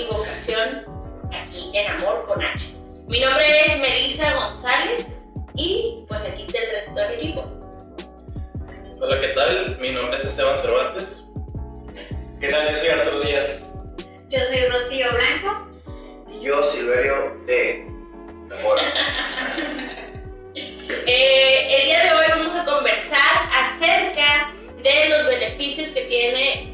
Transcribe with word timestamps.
y 0.00 0.06
vocación 0.06 0.84
aquí 1.32 1.70
en 1.74 1.86
Amor 1.88 2.26
con 2.26 2.42
H. 2.42 2.74
Mi 3.06 3.20
nombre 3.20 3.66
es 3.66 3.78
Melissa 3.80 4.34
González 4.34 5.06
y 5.54 6.04
pues 6.08 6.22
aquí 6.22 6.44
está 6.44 6.58
el 6.58 6.70
resto 6.70 6.94
del 6.94 7.12
equipo. 7.14 7.42
Hola, 9.00 9.20
¿qué 9.20 9.28
tal? 9.28 9.78
Mi 9.78 9.90
nombre 9.92 10.16
es 10.16 10.24
Esteban 10.24 10.56
Cervantes. 10.56 11.26
¿Qué 12.40 12.48
tal? 12.48 12.68
Yo 12.70 12.76
soy 12.76 12.88
Arturo 12.88 13.20
Díaz. 13.20 13.62
Yo 14.30 14.38
soy 14.40 14.66
Rocío 14.68 15.06
Blanco. 15.12 15.66
Y 16.28 16.44
yo, 16.44 16.62
Silverio 16.62 17.36
de. 17.46 17.86
Eh, 21.06 21.76
el 21.76 21.84
día 21.86 22.04
de 22.04 22.12
hoy 22.12 22.24
vamos 22.28 22.52
a 22.54 22.64
conversar 22.64 23.48
acerca 23.52 24.52
de 24.82 25.08
los 25.08 25.26
beneficios 25.26 25.90
que 25.90 26.02
tiene 26.02 26.69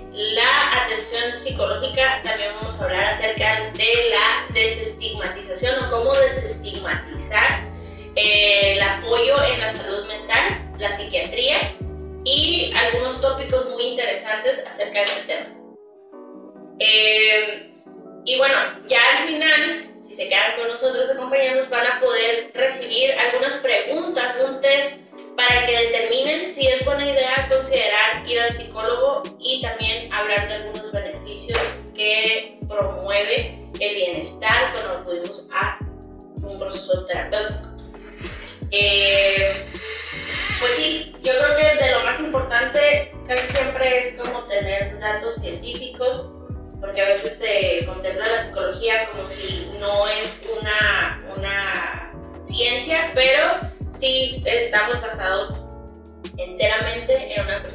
atención 1.26 1.52
psicológica. 1.52 2.20
También 2.22 2.52
vamos 2.60 2.78
a 2.80 2.84
hablar 2.84 3.04
acerca 3.04 3.70
de 3.72 4.10
la 4.10 4.54
desestigmatización 4.54 5.84
o 5.84 5.90
cómo 5.90 6.12
desestigmatizar 6.14 7.68
eh, 8.14 8.74
el 8.74 8.82
apoyo 8.82 9.42
en 9.44 9.60
la 9.60 9.72
salud 9.72 10.06
mental, 10.06 10.68
la 10.78 10.96
psiquiatría 10.96 11.74
y 12.24 12.72
algunos 12.74 13.20
tópicos 13.20 13.68
muy 13.70 13.82
interesantes 13.88 14.64
acerca 14.66 15.00
de 15.00 15.04
este 15.04 15.22
tema. 15.22 15.46
Eh, 16.78 17.72
y 18.24 18.38
bueno, 18.38 18.54
ya 18.88 18.98
al 19.16 19.28
final, 19.28 19.94
si 20.08 20.16
se 20.16 20.28
quedan 20.28 20.56
con 20.56 20.68
nosotros 20.68 21.08
acompañándonos, 21.10 21.70
van 21.70 21.86
a 21.86 22.00
poder 22.00 22.50
recibir 22.54 23.12
algunas 23.12 23.54
preguntas, 23.54 24.34
un 24.46 24.60
test 24.60 24.96
para 25.36 25.66
que 25.66 25.78
determinen 25.78 26.52
si 26.52 26.66
es 26.66 26.84
buena 26.84 27.08
idea 27.08 27.46
considerar 27.48 28.26
ir 28.26 28.40
al 28.40 28.52
psicólogo 28.52 29.22
y 29.38 29.60
también 29.62 30.12
hablar 30.12 30.48
de 30.48 30.54
algunos 30.54 30.92
beneficios 30.92 31.15
que 31.94 32.58
promueve 32.68 33.68
el 33.80 33.94
bienestar 33.94 34.72
cuando 34.72 34.92
acudimos 35.00 35.48
a 35.52 35.78
un 36.42 36.58
proceso 36.58 37.04
terapéutico. 37.06 37.76
Eh, 38.70 39.64
pues 40.60 40.72
sí, 40.76 41.14
yo 41.22 41.32
creo 41.32 41.56
que 41.56 41.84
de 41.84 41.90
lo 41.92 42.04
más 42.04 42.20
importante 42.20 43.12
casi 43.26 43.52
siempre 43.52 44.08
es 44.08 44.14
como 44.14 44.44
tener 44.44 44.98
datos 45.00 45.34
científicos, 45.40 46.30
porque 46.80 47.00
a 47.00 47.08
veces 47.08 47.38
se 47.38 47.84
contempla 47.86 48.28
la 48.28 48.42
psicología 48.44 49.10
como 49.10 49.28
si 49.28 49.68
no 49.80 50.06
es 50.08 50.40
una, 50.60 51.18
una 51.36 52.12
ciencia, 52.40 53.10
pero 53.14 53.60
sí 53.98 54.42
estamos 54.46 55.00
basados 55.00 55.54
enteramente 56.36 57.34
en 57.34 57.42
una. 57.42 57.65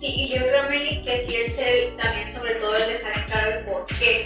Sí, 0.00 0.06
y 0.16 0.28
yo 0.30 0.38
creo, 0.46 0.66
Meli, 0.70 1.02
que 1.02 1.12
aquí 1.12 1.36
es 1.36 1.56
también 1.98 2.32
sobre 2.32 2.54
todo 2.54 2.74
el 2.74 2.88
dejar 2.88 3.18
en 3.18 3.24
claro 3.24 3.58
el 3.58 3.64
por 3.66 3.86
qué, 3.98 4.24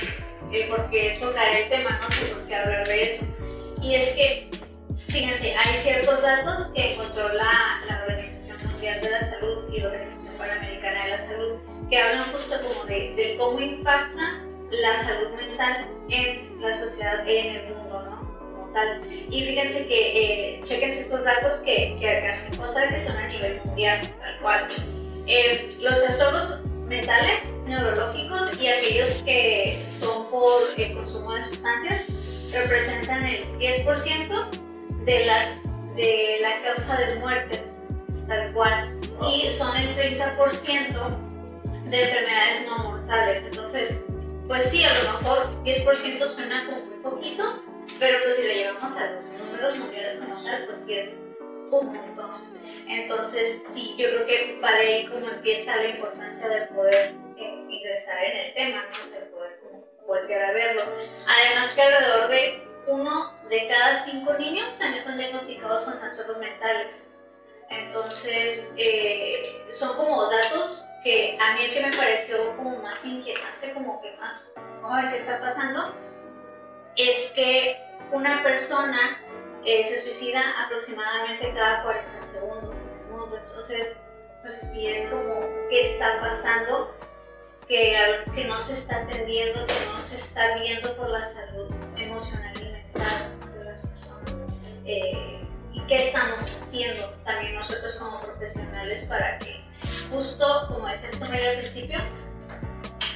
el 0.53 0.69
por 0.69 0.89
qué 0.89 1.19
tocar 1.20 1.53
el 1.53 1.69
tema, 1.69 2.00
no 2.00 2.14
sé 2.14 2.27
por 2.27 2.47
qué 2.47 2.54
hablar 2.54 2.87
de 2.87 3.03
eso. 3.03 3.25
Y 3.82 3.97
es 3.97 4.10
que, 4.10 4.50
fíjense, 5.09 5.53
hay 5.53 5.75
ciertos 5.82 6.22
datos 6.22 6.69
que 6.76 6.93
encontró 6.93 7.28
la, 7.28 8.04
Organización 8.06 8.56
Mundial 8.71 9.00
de 9.00 9.10
la 9.10 9.21
Salud 9.28 9.65
y 9.72 9.81
la 9.81 9.88
Organización 9.88 10.34
Panamericana 10.38 11.06
de 11.06 11.10
la 11.10 11.26
Salud, 11.26 11.59
que 11.91 11.98
hablan 11.98 12.25
justo 12.27 12.54
como 12.62 12.84
de, 12.84 13.34
cómo 13.37 13.59
impacta 13.59 14.44
la 14.71 15.03
salud 15.03 15.34
mental 15.34 15.88
en 16.09 16.60
la 16.60 16.77
sociedad, 16.77 17.28
en 17.28 17.56
el 17.56 17.75
mundo, 17.75 18.00
¿no? 18.00 18.75
Y 19.28 19.43
fíjense 19.43 19.88
que, 19.88 20.54
eh, 20.54 20.60
chequense 20.62 21.00
estos 21.00 21.25
datos 21.25 21.54
que, 21.65 21.97
que 21.98 22.09
a 22.09 22.47
encontrar 22.47 22.94
que 22.94 23.00
son 23.00 23.16
a 23.16 23.27
nivel 23.27 23.60
mundial, 23.65 24.00
tal 24.21 24.38
cual. 24.38 24.69
Eh, 25.27 25.71
mentales, 26.94 27.41
neurológicos 27.66 28.60
y 28.60 28.69
aquellos 28.69 29.10
que 29.25 29.84
son 29.99 30.31
por 30.31 30.62
el 30.77 30.94
consumo 30.94 31.34
de 31.34 31.44
sustancias 31.44 32.05
representan 32.53 33.25
el 33.25 33.44
10% 33.59 34.50
de, 35.04 35.27
las, 35.27 35.49
de 35.97 36.38
la 36.41 36.62
causa 36.62 36.97
de 36.99 37.16
muertes, 37.16 37.62
tal 38.28 38.53
cual. 38.53 38.97
Y 39.33 39.50
son 39.50 39.77
el 39.77 39.97
30% 39.97 41.19
de 41.91 42.03
enfermedades 42.03 42.66
no 42.69 42.91
mortales. 42.91 43.43
Entonces, 43.44 44.00
pues 44.47 44.71
sí, 44.71 44.84
a 44.84 44.94
lo 44.94 45.12
mejor 45.19 45.65
10% 45.65 46.28
suena 46.28 46.66
como 46.66 46.81
muy 46.87 46.99
poquito, 46.99 47.60
pero 47.99 48.19
pues 48.22 48.37
si 48.37 48.43
lo 48.43 48.53
llevamos 48.53 48.97
a 48.97 49.10
los 49.12 49.25
números 49.25 49.78
mundiales 49.78 50.19
como 50.21 50.37
tal, 50.37 50.66
pues 50.66 50.84
sí 50.87 50.94
es 50.94 51.15
un 51.72 51.87
montón. 51.87 52.31
Entonces, 52.89 53.62
sí, 53.67 53.95
yo 53.99 54.09
creo 54.09 54.27
que 54.27 54.61
va 54.62 54.72
de 54.72 54.87
ahí 54.87 55.06
como 55.06 55.28
empieza 55.28 55.77
la 55.77 55.89
importancia 55.89 56.49
de 56.49 56.67
poder 56.67 57.15
eh, 57.37 57.65
ingresar 57.69 58.22
en 58.22 58.37
el 58.37 58.55
tema, 58.55 58.84
¿no? 58.91 59.11
de 59.11 59.27
poder 59.27 59.61
como 59.61 59.87
volver 60.06 60.45
a 60.45 60.53
verlo. 60.53 60.83
Además 61.27 61.72
que 61.72 61.83
alrededor 61.83 62.28
de 62.28 62.69
uno 62.87 63.34
de 63.49 63.69
cada 63.69 64.05
cinco 64.05 64.34
niños 64.34 64.77
también 64.78 65.03
son 65.03 65.17
diagnosticados 65.17 65.83
con 65.83 65.99
trastornos 65.99 66.39
mentales. 66.39 66.89
Entonces, 67.71 68.72
eh, 68.77 69.65
son 69.71 69.97
como 69.97 70.31
datos 70.31 70.87
que 71.03 71.39
a 71.41 71.55
mí 71.55 71.65
el 71.65 71.72
que 71.72 71.81
me 71.81 71.97
pareció 71.97 72.56
como 72.56 72.78
más 72.78 73.03
inquietante, 73.05 73.72
como 73.72 74.01
que 74.01 74.16
más, 74.16 74.53
ay, 74.83 75.11
¿qué 75.11 75.19
está 75.19 75.41
pasando? 75.41 75.95
Es 76.97 77.31
que 77.34 77.81
una 78.12 78.43
persona 78.43 79.19
eh, 79.65 79.84
se 79.89 79.99
suicida 79.99 80.43
aproximadamente 80.65 81.53
cada 81.55 81.83
40 81.83 82.33
segundos. 82.33 82.73
Entonces, 83.37 83.97
pues 84.43 84.61
sí 84.72 84.87
es 84.87 85.09
como, 85.11 85.41
¿qué 85.71 85.93
está 85.93 86.21
pasando? 86.21 86.95
Que 87.69 87.97
que 88.34 88.45
no 88.45 88.59
se 88.59 88.75
está 88.75 89.03
atendiendo, 89.03 89.67
que 89.67 89.87
no 89.87 89.99
se 90.09 90.17
está 90.17 90.56
viendo 90.59 90.95
por 90.97 91.09
la 91.09 91.25
salud 91.25 91.75
emocional 91.97 92.55
y 92.61 92.72
mental 92.72 93.39
de 93.55 93.65
las 93.65 93.78
personas. 93.81 94.33
Eh, 94.84 95.41
¿Y 95.72 95.81
qué 95.87 96.09
estamos 96.09 96.53
haciendo 96.62 97.09
también 97.25 97.55
nosotros 97.55 97.97
como 97.97 98.21
profesionales 98.21 99.05
para 99.05 99.39
que, 99.39 99.65
justo 100.11 100.45
como 100.69 100.89
decías 100.89 101.19
tú 101.19 101.25
al 101.25 101.59
principio, 101.59 101.99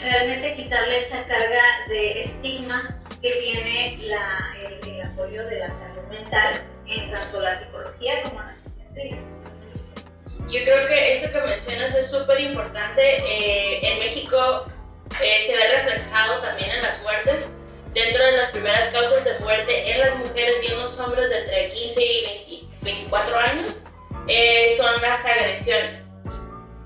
realmente 0.00 0.54
quitarle 0.54 0.98
esa 0.98 1.24
carga 1.26 1.62
de 1.88 2.20
estigma 2.20 2.98
que 3.20 3.32
tiene 3.32 3.94
el, 3.94 5.02
apoyo 5.02 5.44
de 5.46 5.58
la 5.58 5.68
salud 5.68 6.08
mental 6.08 6.62
en 6.86 7.10
tanto 7.10 7.40
la 7.40 7.54
psicología 7.54 8.22
como 8.22 8.40
la 8.40 8.54
psiquiatría. 8.54 9.18
Yo 10.48 10.64
creo 10.64 10.88
que 10.88 11.16
esto 11.16 11.30
que 11.30 11.46
mencionas 11.46 11.94
es 11.94 12.10
súper 12.10 12.40
importante. 12.40 13.02
Eh, 13.02 13.80
en 13.82 13.98
México 13.98 14.64
eh, 15.22 15.44
se 15.46 15.56
ve 15.56 15.82
reflejado 15.82 16.40
también 16.40 16.70
en 16.70 16.82
las 16.82 17.00
muertes. 17.02 17.48
Dentro 17.92 18.24
de 18.24 18.32
las 18.32 18.50
primeras 18.50 18.88
causas 18.88 19.24
de 19.24 19.38
muerte 19.40 19.90
en 19.90 20.00
las 20.00 20.16
mujeres 20.16 20.62
y 20.62 20.66
en 20.66 20.78
los 20.78 20.98
hombres 21.00 21.28
de 21.30 21.38
entre 21.38 21.70
15 21.70 22.02
y 22.02 22.24
20, 22.48 22.66
24 22.82 23.38
años 23.38 23.76
eh, 24.28 24.74
son 24.76 25.00
las 25.00 25.24
agresiones, 25.24 26.00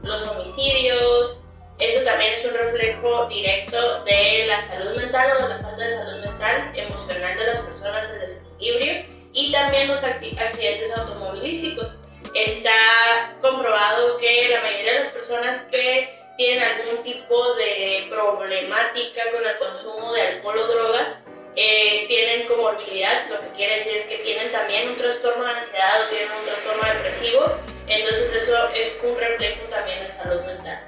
los 0.02 0.28
homicidios, 0.28 1.38
eso 1.78 2.04
también 2.04 2.34
es 2.34 2.44
un 2.44 2.54
reflejo 2.54 3.26
directo 3.26 4.04
de 4.04 4.46
la 4.46 4.64
salud 4.68 4.96
mental 4.96 5.32
o 5.36 5.42
de 5.42 5.48
la 5.48 5.58
falta 5.58 5.82
de 5.82 5.90
salud 5.90 6.20
mental 6.20 6.72
emocional 6.76 7.36
de 7.36 7.46
las 7.46 7.58
personas 7.58 8.10
en 8.10 8.20
desequilibrio 8.20 9.04
y 9.32 9.50
también 9.50 9.88
los 9.88 10.02
accidentes 10.04 10.96
automovilísticos. 10.96 11.96
Está 12.34 13.36
comprobado 13.40 14.16
que 14.18 14.48
la 14.48 14.62
mayoría 14.62 14.92
de 14.94 15.00
las 15.00 15.08
personas 15.08 15.66
que 15.70 16.18
tienen 16.36 16.62
algún 16.62 17.02
tipo 17.02 17.54
de 17.54 18.06
problemática 18.08 19.22
con 19.32 19.46
el 19.46 19.58
consumo 19.58 20.12
de 20.12 20.22
alcohol 20.22 20.58
o 20.58 20.66
drogas 20.66 21.08
eh, 21.54 22.06
tienen 22.08 22.48
comorbilidad, 22.48 23.28
lo 23.28 23.40
que 23.42 23.48
quiere 23.56 23.74
decir 23.76 23.96
es 23.96 24.06
que 24.06 24.16
tienen 24.18 24.50
también 24.50 24.88
un 24.88 24.96
trastorno 24.96 25.44
de 25.44 25.50
ansiedad 25.50 26.06
o 26.06 26.08
tienen 26.08 26.30
un 26.32 26.44
trastorno 26.46 26.82
depresivo, 26.94 27.58
entonces 27.86 28.32
eso 28.32 28.68
es 28.70 28.98
un 29.02 29.18
reflejo 29.18 29.62
también 29.68 30.02
de 30.02 30.08
salud 30.10 30.40
mental. 30.42 30.80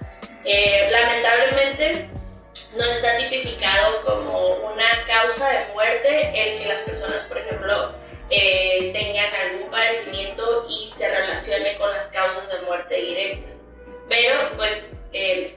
Eh, 0.44 0.88
lamentablemente 0.90 2.08
no 2.76 2.84
está 2.84 3.16
tipificado 3.18 4.02
como 4.02 4.48
una 4.72 5.04
causa 5.06 5.50
de 5.50 5.66
muerte 5.74 6.32
el 6.34 6.62
que 6.62 6.66
las 6.66 6.80
personas, 6.80 7.22
por 7.24 7.38
ejemplo, 7.38 7.92
eh, 8.30 8.90
tengan 8.92 9.34
algún 9.34 9.70
padecimiento 9.70 10.66
y 10.68 10.88
se 10.96 11.08
relacione 11.08 11.76
con 11.76 11.90
las 11.90 12.06
causas 12.08 12.48
de 12.48 12.66
muerte 12.66 12.94
directas. 12.94 13.52
Pero 14.08 14.56
pues, 14.56 14.84
eh, 15.12 15.56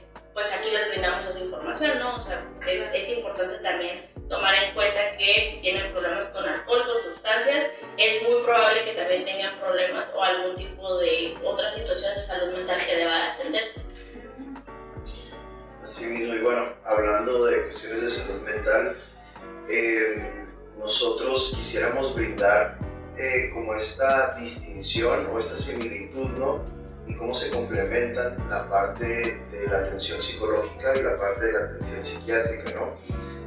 la 28.48 28.68
parte 28.68 29.06
de 29.50 29.66
la 29.70 29.78
atención 29.78 30.20
psicológica 30.20 30.96
y 30.96 31.02
la 31.02 31.16
parte 31.16 31.46
de 31.46 31.52
la 31.52 31.58
atención 31.60 32.02
psiquiátrica, 32.02 32.64
¿no? 32.74 32.94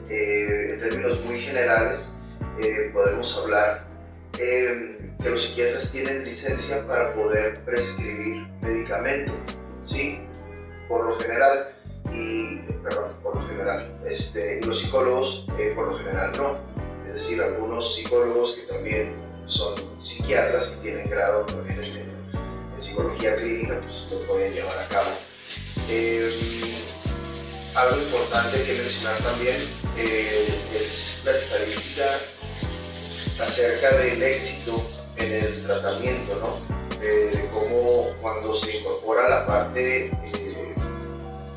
Eh, 0.09 0.73
en 0.73 0.79
términos 0.79 1.23
muy 1.25 1.39
generales, 1.39 2.13
eh, 2.61 2.89
podemos 2.93 3.37
hablar 3.37 3.85
eh, 4.37 5.13
que 5.21 5.29
los 5.29 5.43
psiquiatras 5.43 5.91
tienen 5.91 6.23
licencia 6.23 6.85
para 6.87 7.13
poder 7.13 7.59
prescribir 7.61 8.47
medicamento, 8.61 9.33
¿sí? 9.83 10.19
Por 10.87 11.05
lo 11.05 11.15
general, 11.17 11.69
y, 12.11 12.57
perdón, 12.83 13.11
por 13.23 13.35
lo 13.35 13.41
general, 13.47 13.99
este, 14.05 14.59
y 14.59 14.63
los 14.63 14.79
psicólogos 14.79 15.45
por 15.75 15.87
lo 15.87 15.97
general 15.97 16.31
no. 16.35 16.57
Es 17.07 17.13
decir, 17.13 17.41
algunos 17.41 17.95
psicólogos 17.95 18.55
que 18.55 18.73
también 18.73 19.13
son 19.45 19.75
psiquiatras 19.99 20.77
y 20.77 20.83
tienen 20.83 21.09
grado 21.09 21.45
también 21.45 21.77
en, 21.77 22.20
psicología 22.81 23.35
clínica, 23.35 23.79
pues 23.81 24.07
lo 24.11 24.27
pueden 24.27 24.53
llevar 24.53 24.77
a 24.79 24.87
cabo. 24.87 25.09
algo 27.75 28.01
importante 28.01 28.63
que 28.63 28.73
mencionar 28.73 29.17
también 29.19 29.67
es 30.73 31.21
la 31.23 31.31
estadística 31.31 32.05
acerca 33.41 33.95
del 33.97 34.21
éxito 34.21 34.81
en 35.17 35.31
el 35.31 35.63
tratamiento, 35.63 36.35
¿no? 36.35 36.71
de 36.99 37.49
cómo 37.51 38.09
cuando 38.21 38.53
se 38.53 38.77
incorpora 38.77 39.27
la 39.27 39.45
parte 39.45 40.05
eh, 40.05 40.75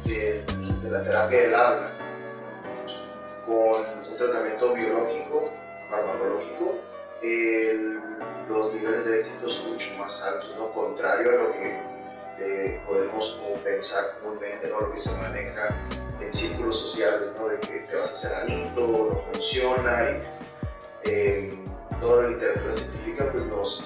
de, 0.05 0.91
la 0.91 1.03
terapia 1.03 1.41
del 1.41 1.55
habla 1.55 1.91
con 3.45 3.83
un 4.11 4.17
tratamiento 4.17 4.73
biológico, 4.73 5.53
farmacológico, 5.91 6.79
los 8.49 8.73
niveles 8.75 9.05
de 9.07 9.17
éxito 9.17 9.49
son 9.49 9.73
mucho 9.73 9.91
más 9.99 10.23
altos, 10.23 10.55
¿no? 10.57 10.73
contrario 10.73 11.31
a 11.31 11.35
lo 11.35 11.53
que 11.53 11.81
eh, 12.39 12.81
podemos 12.87 13.39
pensar 13.63 14.19
comúnmente, 14.21 14.69
¿no? 14.69 14.81
lo 14.81 14.93
que 14.93 14.99
se 14.99 15.13
maneja 15.13 15.77
en 16.21 16.33
círculos 16.33 16.79
sociales, 16.79 17.33
¿no? 17.39 17.49
de 17.49 17.61
que 17.61 17.81
te 17.81 17.97
vas 17.97 18.09
a 18.09 18.11
hacer 18.11 18.35
adicto, 18.35 18.87
no 18.87 19.17
funciona 19.33 20.11
y 21.05 21.11
eh, 21.11 21.55
toda 22.01 22.25
la 22.25 22.29
literatura 22.31 22.75
científica 22.75 23.29
pues, 23.33 23.45
nos, 23.47 23.83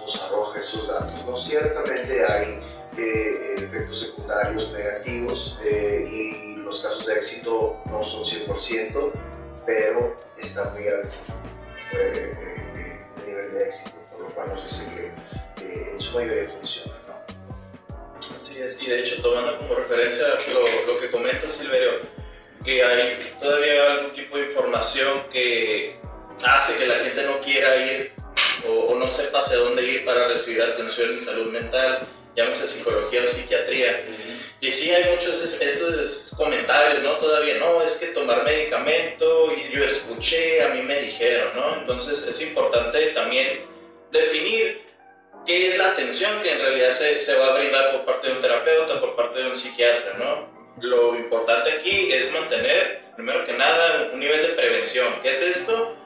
nos, 0.00 0.22
arroja 0.26 0.58
esos 0.60 0.88
datos. 0.88 1.24
¿no? 1.26 1.36
Ciertamente 1.36 2.24
hay 2.24 2.60
eh, 2.96 3.54
efectos 3.58 4.00
secundarios 4.00 4.72
negativos 4.72 5.58
eh, 5.64 6.08
y 6.10 6.56
los 6.56 6.82
casos 6.82 7.06
de 7.06 7.14
éxito 7.14 7.76
no 7.86 8.02
son 8.02 8.24
100%, 8.24 9.12
pero 9.66 10.16
está 10.36 10.70
muy 10.70 10.88
alto 10.88 11.14
eh, 11.92 12.59
de 13.52 13.64
éxito, 13.64 13.92
por 14.10 14.20
lo 14.20 14.28
cual 14.28 14.48
nos 14.48 14.64
dice 14.64 14.84
que 15.56 15.92
en 15.92 16.00
su 16.00 16.14
mayoría 16.14 16.48
funciona. 16.50 16.92
¿no? 17.06 18.36
Así 18.36 18.60
es, 18.60 18.80
y 18.80 18.86
de 18.86 19.00
hecho 19.00 19.22
tomando 19.22 19.58
como 19.58 19.74
referencia 19.74 20.26
lo, 20.52 20.92
lo 20.92 21.00
que 21.00 21.10
comenta 21.10 21.46
Silverio, 21.46 22.00
que 22.64 22.84
hay 22.84 23.36
todavía 23.40 23.92
algún 23.94 24.12
tipo 24.12 24.36
de 24.36 24.46
información 24.46 25.24
que 25.32 25.96
hace 26.44 26.76
que 26.78 26.86
la 26.86 26.96
gente 26.96 27.22
no 27.24 27.40
quiera 27.40 27.76
ir 27.76 28.12
o, 28.68 28.94
no 28.94 29.08
sepa 29.08 29.38
hacia 29.38 29.56
dónde 29.56 29.82
ir 29.84 30.04
para 30.04 30.28
recibir 30.28 30.62
atención 30.62 31.10
en 31.10 31.20
salud 31.20 31.50
mental, 31.50 32.06
llámese 32.36 32.66
psicología 32.66 33.22
o 33.24 33.26
psiquiatría. 33.26 34.04
Y 34.60 34.70
sí 34.70 34.90
hay 34.90 35.10
muchos 35.10 35.42
estos 35.42 36.34
comentarios, 36.36 37.02
¿no? 37.02 37.16
Todavía, 37.16 37.54
no, 37.54 37.82
es 37.82 37.96
que 37.96 38.08
tomar 38.08 38.44
medicamento, 38.44 39.54
yo 39.70 39.84
escuché, 39.84 40.62
a 40.62 40.68
mí 40.68 40.82
me 40.82 41.00
dijeron, 41.00 41.48
¿no? 41.54 41.76
Entonces 41.76 42.22
es 42.26 42.40
importante 42.42 43.12
también 43.12 43.62
definir 44.12 44.82
qué 45.46 45.68
es 45.68 45.78
la 45.78 45.92
atención 45.92 46.42
que 46.42 46.52
en 46.52 46.60
realidad 46.60 46.90
se, 46.90 47.18
se 47.18 47.38
va 47.38 47.46
a 47.54 47.58
brindar 47.58 47.92
por 47.92 48.04
parte 48.04 48.28
de 48.28 48.34
un 48.34 48.40
terapeuta, 48.40 49.00
por 49.00 49.16
parte 49.16 49.40
de 49.42 49.48
un 49.48 49.54
psiquiatra, 49.54 50.18
¿no? 50.18 50.60
Lo 50.82 51.16
importante 51.16 51.72
aquí 51.72 52.12
es 52.12 52.30
mantener, 52.30 53.00
primero 53.16 53.46
que 53.46 53.54
nada, 53.54 54.10
un 54.12 54.20
nivel 54.20 54.42
de 54.42 54.48
prevención. 54.50 55.20
¿Qué 55.22 55.30
es 55.30 55.40
esto? 55.40 55.96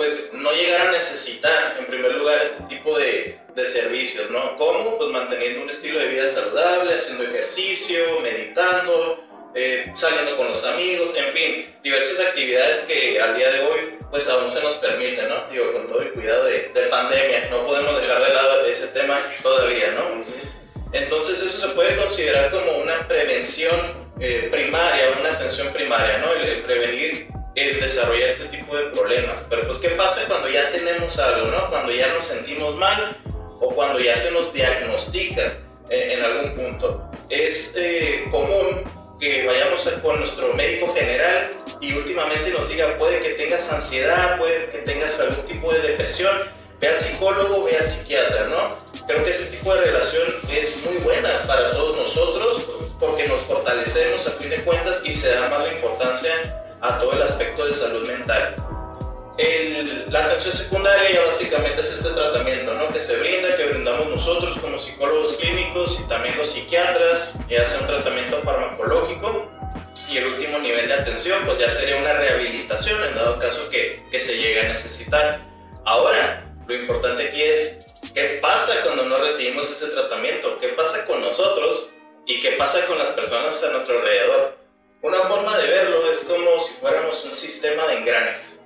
Pues 0.00 0.32
no 0.32 0.50
llegar 0.52 0.88
a 0.88 0.92
necesitar 0.92 1.76
en 1.78 1.84
primer 1.84 2.12
lugar 2.12 2.40
este 2.42 2.62
tipo 2.62 2.98
de, 2.98 3.38
de, 3.54 3.66
servicios, 3.66 4.30
¿no? 4.30 4.56
¿Cómo? 4.56 4.96
Pues 4.96 5.10
manteniendo 5.10 5.60
un 5.60 5.68
estilo 5.68 5.98
de 5.98 6.06
vida 6.06 6.26
saludable, 6.26 6.94
haciendo 6.94 7.24
ejercicio, 7.24 8.18
meditando, 8.22 9.22
eh, 9.54 9.92
saliendo 9.94 10.38
con 10.38 10.48
los 10.48 10.64
amigos, 10.64 11.14
en 11.14 11.30
fin, 11.34 11.76
diversas 11.82 12.28
actividades 12.28 12.80
que 12.88 13.20
al 13.20 13.36
día 13.36 13.50
de 13.50 13.60
hoy 13.60 13.98
pues 14.10 14.26
aún 14.30 14.50
se 14.50 14.62
nos 14.62 14.76
permiten, 14.76 15.28
¿no? 15.28 15.46
Digo, 15.50 15.70
con 15.74 15.86
todo 15.86 16.00
el 16.00 16.12
cuidado 16.12 16.44
de, 16.46 16.70
de 16.72 16.82
pandemia, 16.86 17.50
no 17.50 17.66
podemos 17.66 18.00
dejar 18.00 18.22
de 18.24 18.32
lado 18.32 18.64
ese 18.64 18.86
tema 18.86 19.18
todavía, 19.42 19.90
¿no? 19.90 20.24
Entonces 20.94 21.42
eso 21.42 21.68
se 21.68 21.74
puede 21.74 21.94
considerar 21.96 22.50
como 22.50 22.78
una 22.78 23.06
prevención 23.06 23.78
eh, 24.18 24.48
primaria, 24.50 25.10
una 25.20 25.32
atención 25.32 25.70
primaria, 25.74 26.18
¿no? 26.18 26.32
el 26.32 26.62
prevenir 26.62 27.28
el 27.54 27.80
desarrollar 27.80 28.28
este 28.28 28.46
tipo 28.46 28.76
de 28.76 28.84
problemas. 28.90 29.44
Pero 29.48 29.66
pues, 29.66 29.78
¿qué 29.78 29.90
pasa 29.90 30.22
cuando 30.28 30.48
ya 30.48 30.70
tenemos 30.70 31.18
algo, 31.18 31.48
no? 31.48 31.66
Cuando 31.68 31.92
ya 31.92 32.08
nos 32.08 32.24
sentimos 32.24 32.74
mal 32.76 33.16
o 33.60 33.70
cuando 33.74 34.00
ya 34.00 34.16
se 34.16 34.30
nos 34.30 34.52
diagnostica 34.52 35.58
en, 35.90 36.22
algún 36.22 36.54
punto. 36.54 37.10
Es 37.28 37.74
eh, 37.76 38.24
común 38.30 38.84
que 39.18 39.46
vayamos 39.46 39.82
con 40.02 40.18
nuestro 40.18 40.54
médico 40.54 40.94
general 40.94 41.50
y 41.80 41.92
últimamente 41.92 42.50
nos 42.50 42.68
diga, 42.68 42.96
puede 42.96 43.20
que 43.20 43.30
tengas 43.30 43.70
ansiedad, 43.70 44.38
puede 44.38 44.70
que 44.70 44.78
tengas 44.78 45.20
algún 45.20 45.44
tipo 45.44 45.72
de 45.72 45.80
depresión, 45.80 46.34
ve 46.80 46.88
al 46.88 46.98
psicólogo, 46.98 47.64
ve 47.64 47.76
al 47.76 47.84
psiquiatra, 47.84 48.46
¿no? 48.46 48.78
Creo 49.06 49.24
que 49.24 49.30
ese 49.30 49.46
tipo 49.46 49.74
de 49.74 49.82
relación 49.82 50.22
es 50.50 50.82
muy 50.86 50.96
buena 50.98 51.42
para 51.46 51.72
todos 51.72 51.96
nosotros 51.96 52.66
porque 52.98 53.26
nos 53.28 53.42
fortalecemos 53.42 54.26
a 54.26 54.30
fin 54.32 54.50
de 54.50 54.62
cuentas 54.62 55.02
y 55.04 55.12
se 55.12 55.30
da 55.32 55.48
más 55.48 55.64
la 55.64 55.74
importancia 55.74 56.64
a 56.80 56.98
todo 56.98 57.12
el 57.12 57.22
aspecto 57.22 57.66
de 57.66 57.72
salud 57.72 58.06
mental. 58.08 58.56
la 60.08 60.24
atención 60.24 60.54
secundaria 60.54 61.12
ya 61.12 61.24
básicamente 61.26 61.80
es 61.80 61.92
este 61.92 62.10
tratamiento 62.10 62.74
¿no? 62.74 62.88
que 62.92 63.00
se 63.00 63.16
brinda, 63.16 63.56
que 63.56 63.66
brindamos 63.66 64.08
nosotros 64.08 64.58
como 64.58 64.78
psicólogos 64.78 65.34
clínicos 65.34 65.98
y 66.00 66.08
también 66.08 66.36
los 66.36 66.50
psiquiatras, 66.50 67.34
ya 67.48 67.64
sea 67.64 67.80
un 67.80 67.86
tratamiento 67.86 68.38
farmacológico. 68.38 69.50
Y 70.10 70.16
el 70.16 70.26
último 70.26 70.58
nivel 70.58 70.88
de 70.88 70.94
atención, 70.94 71.38
pues 71.46 71.58
ya 71.60 71.70
sería 71.70 71.96
una 71.96 72.12
rehabilitación 72.14 73.02
en 73.04 73.14
dado 73.14 73.38
caso 73.38 73.70
que, 73.70 74.02
que 74.10 74.18
se 74.18 74.36
llegue 74.36 74.60
a 74.60 74.68
necesitar. 74.68 75.40
Ahora, 75.84 76.42
lo 76.66 76.74
importante 76.74 77.28
aquí 77.28 77.42
es 77.42 77.86
qué 78.12 78.40
pasa 78.42 78.74
cuando 78.82 79.04
no 79.04 79.18
recibimos 79.18 79.70
ese 79.70 79.86
tratamiento, 79.88 80.58
qué 80.58 80.68
pasa 80.68 81.04
con 81.06 81.20
nosotros 81.20 81.92
y 82.26 82.40
qué 82.40 82.52
pasa 82.52 82.84
con 82.86 82.98
las 82.98 83.10
personas 83.10 83.62
a 83.62 83.70
nuestro 83.70 83.98
alrededor. 83.98 84.59
Una 85.02 85.20
forma 85.20 85.56
de 85.56 85.66
verlo 85.66 86.10
es 86.10 86.24
como 86.24 86.58
si 86.58 86.74
fuéramos 86.74 87.24
un 87.24 87.32
sistema 87.32 87.86
de 87.86 87.98
engranes. 87.98 88.62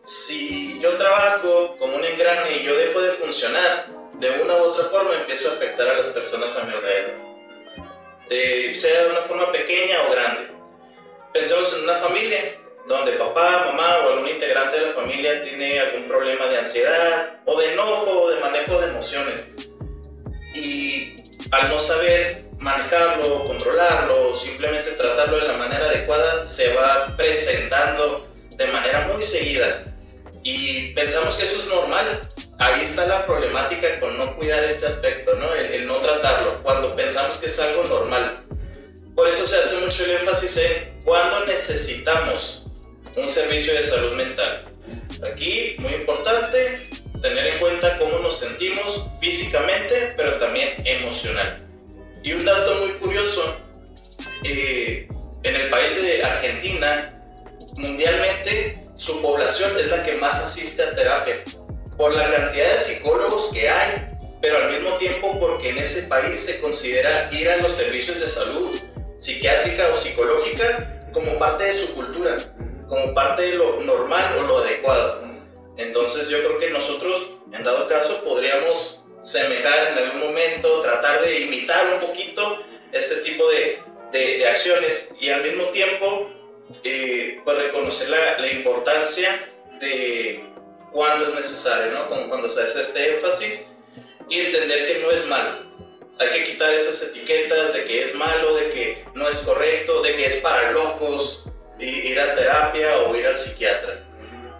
Si 0.00 0.78
yo 0.78 0.98
trabajo 0.98 1.76
como 1.78 1.96
un 1.96 2.04
engrane 2.04 2.58
y 2.58 2.62
yo 2.64 2.76
dejo 2.76 3.00
de 3.00 3.12
funcionar, 3.12 3.86
de 4.20 4.30
una 4.42 4.56
u 4.56 4.64
otra 4.64 4.84
forma 4.84 5.14
empiezo 5.14 5.48
a 5.48 5.54
afectar 5.54 5.88
a 5.88 5.94
las 5.94 6.08
personas 6.08 6.54
a 6.58 6.64
mi 6.64 6.74
alrededor. 6.74 7.14
sea 8.76 9.04
de 9.04 9.10
una 9.10 9.22
forma 9.22 9.50
pequeña 9.52 10.02
o 10.06 10.10
grande. 10.12 10.48
Pensemos 11.32 11.74
en 11.78 11.84
una 11.84 11.94
familia 11.94 12.56
donde 12.86 13.12
papá, 13.12 13.64
mamá 13.64 14.00
o 14.04 14.10
algún 14.10 14.28
integrante 14.28 14.78
de 14.78 14.86
la 14.88 14.92
familia 14.92 15.40
tiene 15.40 15.80
algún 15.80 16.04
problema 16.04 16.44
de 16.46 16.58
ansiedad 16.58 17.40
o 17.46 17.58
de 17.58 17.72
enojo 17.72 18.24
o 18.24 18.30
de 18.30 18.40
manejo 18.40 18.78
de 18.80 18.88
emociones. 18.88 19.50
Y 20.54 21.16
al 21.50 21.70
no 21.70 21.78
saber 21.78 22.43
manejarlo, 22.64 23.44
controlarlo, 23.44 24.34
simplemente 24.34 24.92
tratarlo 24.92 25.36
de 25.36 25.48
la 25.48 25.52
manera 25.58 25.84
adecuada, 25.84 26.46
se 26.46 26.72
va 26.72 27.14
presentando 27.14 28.26
de 28.56 28.66
manera 28.68 29.06
muy 29.12 29.22
seguida. 29.22 29.84
Y 30.42 30.94
pensamos 30.94 31.34
que 31.34 31.44
eso 31.44 31.60
es 31.60 31.68
normal. 31.68 32.22
Ahí 32.58 32.82
está 32.82 33.06
la 33.06 33.26
problemática 33.26 34.00
con 34.00 34.16
no 34.16 34.34
cuidar 34.36 34.64
este 34.64 34.86
aspecto, 34.86 35.34
¿no? 35.34 35.52
El, 35.52 35.86
no 35.86 35.98
tratarlo, 35.98 36.62
cuando 36.62 36.96
pensamos 36.96 37.36
que 37.36 37.46
es 37.46 37.58
algo 37.60 37.84
normal. 37.84 38.44
Por 39.14 39.28
eso 39.28 39.46
se 39.46 39.58
hace 39.58 39.76
mucho 39.76 40.04
el 40.04 40.12
énfasis 40.12 40.56
en 40.56 41.00
cuando 41.04 41.44
necesitamos 41.44 42.66
un 43.14 43.28
servicio 43.28 43.74
de 43.74 43.82
salud 43.82 44.12
mental. 44.12 44.62
Aquí, 45.30 45.76
muy 45.78 45.92
importante, 45.92 46.88
tener 47.20 47.46
en 47.46 47.58
cuenta 47.58 47.98
cómo 47.98 48.18
nos 48.20 48.38
sentimos 48.38 49.06
físicamente, 49.20 50.14
pero 50.16 50.38
también 50.38 50.82
emocional. 50.86 51.63
Y 52.24 52.32
un 52.32 52.46
dato 52.46 52.74
muy 52.76 52.92
curioso, 52.92 53.54
eh, 54.44 55.06
en 55.42 55.56
el 55.56 55.68
país 55.68 55.94
de 56.02 56.24
Argentina, 56.24 57.22
mundialmente, 57.76 58.82
su 58.94 59.20
población 59.20 59.78
es 59.78 59.88
la 59.88 60.02
que 60.02 60.14
más 60.14 60.42
asiste 60.42 60.82
a 60.82 60.94
terapia, 60.94 61.44
por 61.98 62.14
la 62.14 62.30
cantidad 62.30 62.72
de 62.72 62.78
psicólogos 62.78 63.50
que 63.52 63.68
hay, 63.68 64.16
pero 64.40 64.56
al 64.56 64.72
mismo 64.72 64.96
tiempo 64.96 65.38
porque 65.38 65.68
en 65.68 65.76
ese 65.76 66.04
país 66.04 66.40
se 66.40 66.60
considera 66.60 67.28
ir 67.30 67.46
a 67.50 67.58
los 67.58 67.72
servicios 67.72 68.18
de 68.18 68.26
salud 68.26 68.74
psiquiátrica 69.18 69.90
o 69.92 69.94
psicológica 69.94 71.00
como 71.12 71.38
parte 71.38 71.64
de 71.64 71.72
su 71.74 71.94
cultura, 71.94 72.36
como 72.88 73.12
parte 73.12 73.42
de 73.42 73.56
lo 73.56 73.82
normal 73.82 74.38
o 74.38 74.42
lo 74.44 74.58
adecuado. 74.60 75.24
Entonces 75.76 76.30
yo 76.30 76.38
creo 76.38 76.58
que 76.58 76.70
nosotros, 76.70 77.32
en 77.52 77.62
dado 77.62 77.86
caso, 77.86 78.24
podríamos 78.24 79.03
semejar 79.24 79.92
en 79.92 79.98
algún 79.98 80.20
momento, 80.20 80.82
tratar 80.82 81.22
de 81.22 81.40
imitar 81.40 81.94
un 81.94 82.00
poquito 82.00 82.62
este 82.92 83.16
tipo 83.16 83.48
de, 83.48 83.80
de, 84.12 84.46
acciones 84.46 85.10
y 85.18 85.30
al 85.30 85.42
mismo 85.42 85.64
tiempo 85.70 86.30
eh, 86.84 87.40
pues 87.44 87.56
reconocer 87.56 88.10
la, 88.10 88.38
la, 88.38 88.52
importancia 88.52 89.50
de 89.80 90.44
cuando 90.92 91.28
es 91.28 91.34
necesario, 91.34 91.92
¿no? 91.92 92.28
cuando 92.28 92.48
se 92.50 92.62
hace 92.62 92.82
este 92.82 93.14
énfasis 93.14 93.66
y 94.28 94.40
entender 94.40 94.86
que 94.86 94.98
no 95.00 95.10
es 95.10 95.26
malo. 95.26 95.64
Hay 96.18 96.28
que 96.28 96.44
quitar 96.44 96.72
esas 96.74 97.02
etiquetas 97.02 97.72
de 97.72 97.84
que 97.84 98.04
es 98.04 98.14
malo, 98.14 98.54
de 98.54 98.70
que 98.70 99.04
no 99.14 99.28
es 99.28 99.38
correcto, 99.38 100.02
de 100.02 100.14
que 100.14 100.26
es 100.26 100.36
para 100.36 100.70
locos 100.70 101.44
ir 101.80 102.20
a 102.20 102.34
terapia 102.34 102.98
o 102.98 103.16
ir 103.16 103.26
al 103.26 103.36
psiquiatra. 103.36 104.04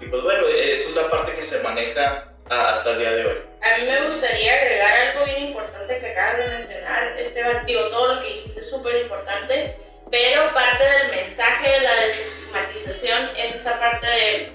Y 0.00 0.06
pues 0.06 0.23
bueno, 0.23 0.47
esa 0.49 0.88
es 0.88 0.97
la 0.97 1.09
parte 1.09 1.33
que 1.33 1.42
se 1.42 1.62
maneja 1.62 2.34
hasta 2.50 2.92
el 2.92 2.98
día 2.98 3.10
de 3.12 3.26
hoy. 3.26 3.36
A 3.62 3.78
mí 3.78 3.84
me 3.86 4.06
gustaría 4.06 4.54
agregar 4.54 4.92
algo 4.92 5.24
bien 5.24 5.44
importante 5.48 5.98
que 5.98 6.10
acabas 6.10 6.38
de 6.38 6.58
mencionar, 6.58 7.18
Esteban. 7.18 7.66
Digo, 7.66 7.88
todo 7.88 8.14
lo 8.14 8.20
que 8.20 8.34
dijiste 8.34 8.60
es 8.60 8.70
súper 8.70 9.02
importante, 9.02 9.76
pero 10.10 10.52
parte 10.52 10.84
del 10.84 11.10
mensaje 11.10 11.70
de 11.70 11.80
la 11.80 11.94
desestigmatización 12.06 13.30
es 13.36 13.54
esta 13.56 13.78
parte 13.78 14.06
de 14.06 14.52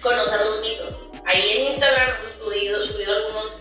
conocer 0.00 0.40
los 0.40 0.60
mitos. 0.60 0.94
Ahí 1.26 1.50
en 1.50 1.72
Instagram 1.72 2.16
hemos 2.20 2.38
subido, 2.38 2.84
subido 2.84 3.16
algunos 3.16 3.52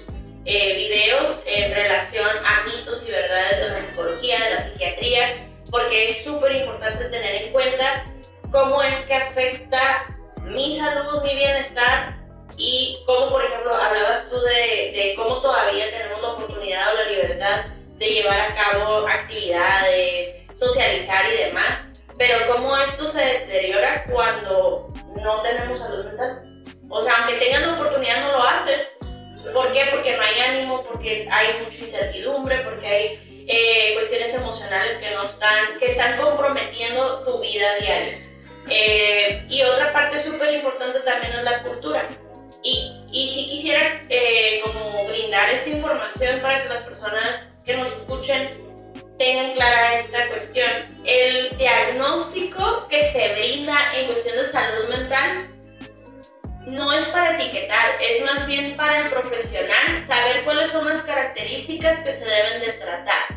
eh, 0.46 0.76
videos 0.76 1.36
en 1.46 1.74
relación 1.74 2.30
a 2.46 2.64
mitos 2.64 3.04
y 3.06 3.12
verdades 3.12 3.60
de 3.60 3.70
la 3.70 3.80
psicología, 3.80 4.40
de 4.42 4.56
la 4.56 4.62
psiquiatría, 4.62 5.50
porque 5.70 6.12
es 6.12 6.24
súper 6.24 6.54
importante 6.54 7.04
tener 7.06 7.36
en 7.44 7.52
cuenta 7.52 8.06
cómo 8.50 8.82
es 8.82 8.96
que 9.06 9.14
afecta 9.14 10.06
mi 10.44 10.80
salud, 10.80 11.22
mi 11.24 11.36
bienestar 11.36 12.17
y 12.58 13.00
cómo, 13.06 13.30
por 13.30 13.46
ejemplo, 13.46 13.74
hablabas 13.74 14.30
tú 14.30 14.40
de, 14.40 14.92
de 14.92 15.14
cómo 15.16 15.42
todavía 15.42 15.90
tenemos 15.92 16.22
la 16.22 16.30
oportunidad 16.30 16.94
o 16.94 16.98
la 16.98 17.10
libertad 17.10 17.66
de 17.98 18.08
llevar 18.08 18.40
a 18.40 18.56
cabo 18.56 19.08
actividades, 19.08 20.36
socializar 20.56 21.26
y 21.34 21.44
demás, 21.46 21.80
pero 22.18 22.52
cómo 22.52 22.76
esto 22.78 23.06
se 23.06 23.24
deteriora 23.24 24.06
cuando 24.10 24.92
no 25.22 25.42
tenemos 25.42 25.80
salud 25.80 26.06
mental. 26.06 26.44
O 26.90 27.02
sea, 27.02 27.14
aunque 27.18 27.46
tengas 27.46 27.62
la 27.62 27.74
oportunidad, 27.74 28.22
no 28.22 28.32
lo 28.34 28.44
haces. 28.44 28.92
¿Por 29.54 29.72
qué? 29.72 29.88
Porque 29.92 30.16
no 30.16 30.24
hay 30.24 30.40
ánimo, 30.40 30.84
porque 30.84 31.28
hay 31.32 31.64
mucha 31.64 31.78
incertidumbre, 31.78 32.60
porque 32.64 32.88
hay 32.88 33.46
eh, 33.48 33.94
cuestiones 33.96 34.34
emocionales 34.34 34.98
que, 34.98 35.12
no 35.12 35.24
están, 35.24 35.80
que 35.80 35.88
están 35.88 36.20
comprometiendo 36.20 37.24
tu 37.24 37.40
vida 37.40 37.76
diaria. 37.76 38.24
Eh, 38.70 39.46
y 39.50 39.62
otra 39.64 39.94
parte 39.94 40.22
súper 40.24 40.54
importante 40.54 41.00
también 41.02 41.34
es 41.34 41.44
la 41.44 41.64
cultura. 41.64 42.08
Y, 42.64 42.92
y 43.12 43.30
si 43.30 43.50
quisiera 43.50 44.06
eh, 44.10 44.62
como 44.64 45.08
brindar 45.08 45.50
esta 45.52 45.70
información 45.70 46.42
para 46.42 46.64
que 46.64 46.70
las 46.70 46.82
personas 46.82 47.48
que 47.66 47.78
nos 47.78 47.88
escuchen 47.90 48.68
tengan 49.18 49.54
clara 49.54 49.96
esta 49.96 50.28
cuestión. 50.30 50.70
El 51.06 51.58
diagnóstico 51.58 52.88
que 52.90 53.04
se 53.12 53.34
brinda 53.34 53.76
en 53.96 54.08
cuestión 54.08 54.38
de 54.38 54.46
salud 54.46 54.90
mental 54.90 55.50
no 56.66 56.92
es 56.92 57.06
para 57.08 57.36
etiquetar, 57.36 57.96
es 58.02 58.26
más 58.26 58.46
bien 58.46 58.76
para 58.76 59.06
el 59.06 59.10
profesional 59.10 60.06
saber 60.06 60.44
cuáles 60.44 60.70
son 60.72 60.88
las 60.88 61.02
características 61.04 62.00
que 62.00 62.12
se 62.12 62.26
deben 62.26 62.62
de 62.62 62.74
tratar. 62.74 63.37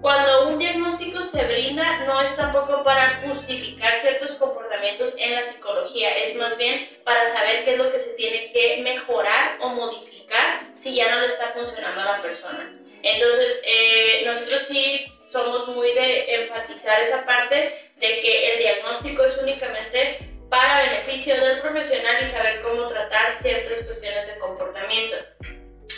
Cuando 0.00 0.48
un 0.48 0.58
diagnóstico 0.60 1.22
se 1.22 1.44
brinda, 1.44 2.04
no 2.06 2.20
es 2.20 2.34
tampoco 2.36 2.84
para 2.84 3.20
justificar 3.26 4.00
ciertos 4.00 4.30
comportamientos 4.32 5.12
en 5.18 5.34
la 5.34 5.42
psicología, 5.42 6.16
es 6.18 6.36
más 6.36 6.56
bien 6.56 6.88
para 7.04 7.28
saber 7.28 7.64
qué 7.64 7.72
es 7.72 7.78
lo 7.78 7.90
que 7.90 7.98
se 7.98 8.10
tiene 8.10 8.52
que 8.52 8.80
mejorar 8.84 9.58
o 9.60 9.70
modificar 9.70 10.70
si 10.74 10.94
ya 10.94 11.10
no 11.10 11.20
le 11.22 11.26
está 11.26 11.48
funcionando 11.48 12.00
a 12.00 12.04
la 12.04 12.22
persona. 12.22 12.72
Entonces, 13.02 13.60
eh, 13.64 14.22
nosotros 14.24 14.66
sí 14.68 15.12
somos 15.32 15.66
muy 15.68 15.92
de 15.92 16.42
enfatizar 16.42 17.02
esa 17.02 17.26
parte 17.26 17.90
de 17.96 18.20
que 18.20 18.52
el 18.52 18.58
diagnóstico 18.60 19.24
es 19.24 19.36
únicamente 19.38 20.18
para 20.48 20.82
beneficio 20.82 21.34
del 21.40 21.60
profesional 21.60 22.22
y 22.22 22.26
saber 22.28 22.62
cómo 22.62 22.86
tratar 22.86 23.32
ciertas 23.34 23.82
cuestiones 23.84 24.28
de 24.28 24.38
comportamiento. 24.38 25.16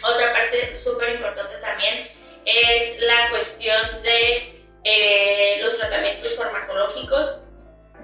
Otra 0.08 0.32
parte 0.32 0.80
súper 0.82 1.16
importante 1.16 1.56
también 1.58 2.19
es 2.44 3.00
la 3.00 3.30
cuestión 3.30 4.02
de 4.02 4.62
eh, 4.84 5.58
los 5.62 5.78
tratamientos 5.78 6.36
farmacológicos. 6.36 7.36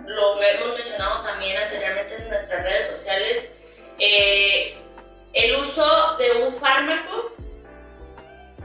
Lo 0.04 0.40
hemos 0.42 0.74
mencionado 0.74 1.22
también 1.22 1.56
anteriormente 1.56 2.16
en 2.16 2.28
nuestras 2.28 2.62
redes 2.62 2.90
sociales. 2.90 3.50
Eh, 3.98 4.76
el 5.32 5.56
uso 5.56 6.16
de 6.16 6.32
un 6.32 6.54
fármaco, 6.54 7.32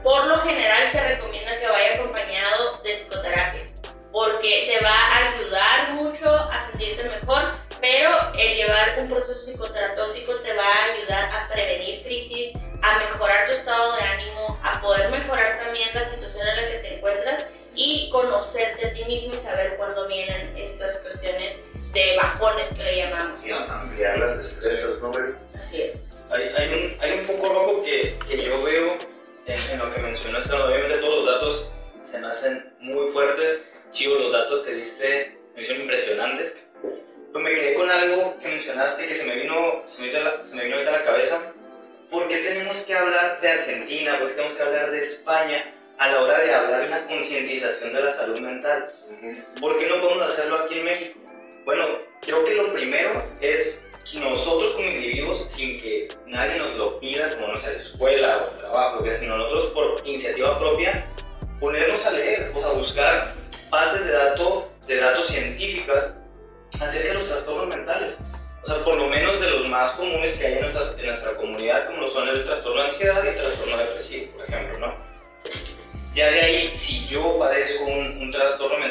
por 0.02 0.26
lo 0.26 0.38
general 0.40 0.88
se 0.88 1.06
recomienda 1.08 1.58
que 1.58 1.66
vaya 1.66 1.94
acompañado 1.94 2.80
de 2.82 2.92
psicoterapia, 2.94 3.66
porque 4.10 4.72
te 4.72 4.84
va 4.84 4.94
a 4.94 5.28
ayudar 5.28 5.90
mucho 5.92 6.28
a 6.28 6.68
sentirte 6.70 7.04
mejor, 7.04 7.52
pero 7.82 8.32
el 8.38 8.56
llevar 8.56 8.96
un 9.00 9.08
proceso 9.08 9.42
psicoterapéutico 9.42 10.36
te 10.36 10.54
va 10.54 10.62
a 10.62 10.84
ayudar 10.84 11.24
a 11.34 11.48
prevenir 11.48 12.04
crisis, 12.04 12.52
a 12.80 12.98
mejorar 13.00 13.50
tu 13.50 13.56
estado 13.56 13.96
de 13.96 14.02
ánimo, 14.02 14.56
a 14.62 14.80
poder 14.80 15.10
mejorar 15.10 15.58
también 15.58 15.88
la 15.92 16.08
situación 16.08 16.46
en 16.46 16.56
la 16.56 16.70
que 16.70 16.78
te 16.78 16.96
encuentras 16.96 17.46
y 17.74 18.08
conocerte 18.10 18.86
a 18.86 18.94
ti 18.94 19.04
mismo 19.06 19.34
y 19.34 19.38
saber 19.38 19.76
cuándo 19.76 20.06
vienen 20.06 20.56
estas 20.56 20.98
cuestiones 20.98 21.56
de 21.92 22.16
bajones 22.16 22.68
que 22.68 22.84
le 22.84 22.96
llamamos. 22.98 23.44
Y 23.44 23.50
ampliar 23.50 24.16
las 24.16 24.38
destrezas, 24.38 25.00
¿no, 25.00 25.10
Así 25.58 25.82
es. 25.82 25.92
Hay, 26.30 26.54
hay, 26.56 26.68
un, 26.68 27.02
hay 27.02 27.18
un 27.18 27.24
foco 27.24 27.48
rojo 27.48 27.82
que, 27.82 28.16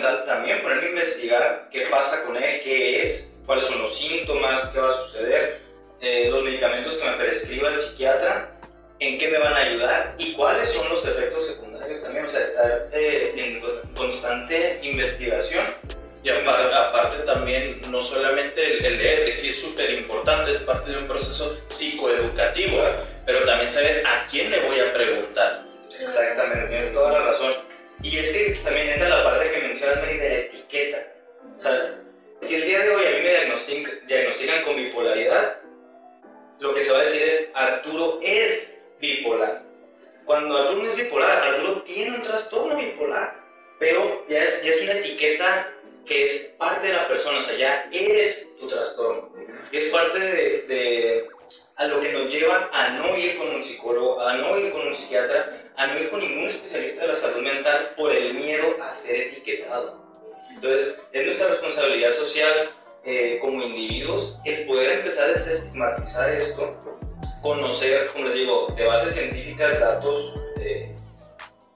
mental, 0.01 0.25
también 0.25 0.62
ponerme 0.62 0.86
a 0.86 0.89
investigar 0.89 1.70
qué 1.72 1.81
pasa 1.88 2.24
con 2.25 2.36
él, 2.36 2.62
qué 2.63 3.01
es, 3.01 3.29
cuáles 3.46 3.65
son 3.65 3.81
los 3.81 3.96
síntomas, 3.96 4.65
qué 4.67 4.79
va 4.79 4.89
a 4.89 5.05
suceder, 5.05 5.62
eh, 6.01 6.29
los 6.31 6.43
medicamentos 6.43 6.98
que 6.98 7.10
me 7.10 7.17
prescriba 7.17 7.70
el 7.70 7.77
psiquiatra, 7.77 8.51
en 9.00 9.17
qué 9.17 9.27
me 9.29 9.39
van 9.39 9.53
a 9.53 9.58
ayudar 9.58 10.15
y 10.17 10.34
cuáles 10.34 10.70
son 10.70 10.88
los 10.89 11.05
efectos 11.05 11.48
secundarios 11.48 12.01
también, 12.03 12.25
o 12.25 12.29
sea, 12.29 12.41
estar 12.41 12.89
eh, 12.93 13.34
en 13.36 13.96
constante 13.96 14.79
investigación 14.84 15.65
y 16.24 16.29
aparte, 16.29 17.17
también, 17.25 17.81
no 17.89 18.00
solamente 18.00 18.86
el, 18.86 18.98
leer, 18.98 19.25
que 19.25 19.34
sí 19.34 19.50
es 19.50 19.60
súper 19.60 19.89
importante, 19.91 20.51
es 20.51 20.60
parte 20.60 20.91
de 20.91 20.98
un 20.98 21.08
proceso 21.08 21.58
psicoeducativo, 21.67 22.77
pero 23.25 23.43
también 23.43 23.67
saber 23.67 24.05
a 24.05 24.27
quién 24.29 24.51
le 24.51 24.60
voy 24.60 24.79
a 24.79 24.93
preguntar. 24.93 25.63
Exactamente, 26.00 26.67
tienes 26.67 26.93
toda 26.93 27.12
la 27.12 27.25
razón. 27.25 27.70
Y 28.03 28.17
es 28.17 28.31
que 28.31 28.51
también 28.63 28.89
entra 28.89 29.10
la 29.10 29.24
parte 29.24 29.51
que 29.51 29.67
mencionas 29.67 30.01
de 30.01 30.17
la 30.17 30.36
etiqueta. 30.38 31.08
O 31.55 31.60
sea, 31.60 32.01
si 32.41 32.55
el 32.55 32.65
día 32.65 32.79
de 32.79 32.89
hoy 32.96 33.05
a 33.05 33.10
mí 33.12 33.22
me 33.22 33.29
diagnostican, 33.29 34.08
diagnostican 34.08 34.63
con 34.63 34.75
bipolaridad, 34.75 35.58
lo 36.60 36.74
que 36.74 36.84
se 36.84 36.91
va 36.91 37.00
a 37.00 37.03
decir 37.03 37.22
es 37.22 37.51
Arturo 37.53 38.20
es 38.24 38.84
bipolar. 39.00 39.63
Cuando 40.25 40.58
Arturo 40.58 40.84
no 40.84 40.89
es 40.89 40.96
bipolar, 40.96 41.50
Arturo 41.50 41.84
tiene 41.84 42.15
un 42.15 42.22
trastorno 42.24 42.75
bipolar, 42.75 43.36
pero 43.79 44.25
ya 44.27 44.43
es, 44.43 44.63
ya 44.63 44.72
es 44.72 44.81
una 44.81 44.93
etiqueta 44.93 45.72
que 46.05 46.25
es 46.25 46.53
parte 46.58 46.88
de 46.88 46.93
la 46.93 47.08
persona, 47.08 47.39
o 47.39 47.41
sea, 47.41 47.55
ya 47.55 47.89
eres 47.91 48.50
tu 48.60 48.67
trastorno. 48.67 49.31
Y 49.72 49.77
es 49.77 49.86
parte 49.86 50.20
de, 50.20 51.27
a 51.75 51.86
lo 51.86 52.00
que 52.00 52.12
nos 52.12 52.31
lleva 52.31 52.70
a 52.74 52.89
no 52.89 53.15
ir 53.15 53.38
con 53.38 53.50
un 53.50 53.63
psicólogo, 53.63 54.20
a 54.22 54.36
no 54.38 54.58
ir 54.58 54.72
con 54.72 54.88
un 54.88 54.93
psiquiatra, 54.93 55.61
a 55.77 55.87
no 55.87 55.99
ir 55.99 56.09
con 56.09 56.19
ningún 56.19 56.45
especialista 56.45 57.01
de 57.03 57.07
la 57.09 57.15
salud 57.15 57.41
mental 57.41 57.93
por 57.97 58.11
el 58.13 58.33
miedo 58.33 58.75
a 58.83 58.93
ser 58.93 59.15
etiquetado. 59.27 59.99
Entonces, 60.49 61.01
es 61.11 61.25
nuestra 61.25 61.47
responsabilidad 61.47 62.13
social 62.13 62.71
eh, 63.03 63.39
como 63.41 63.63
individuos 63.63 64.37
el 64.45 64.65
poder 64.67 64.99
empezar 64.99 65.29
a 65.29 65.33
desestigmatizar 65.33 66.29
esto 66.29 66.77
conocer, 67.41 68.07
como 68.11 68.25
les 68.25 68.35
digo, 68.35 68.67
de 68.75 68.85
bases 68.85 69.13
científicas 69.13 69.79
datos 69.79 70.35
eh, 70.59 70.95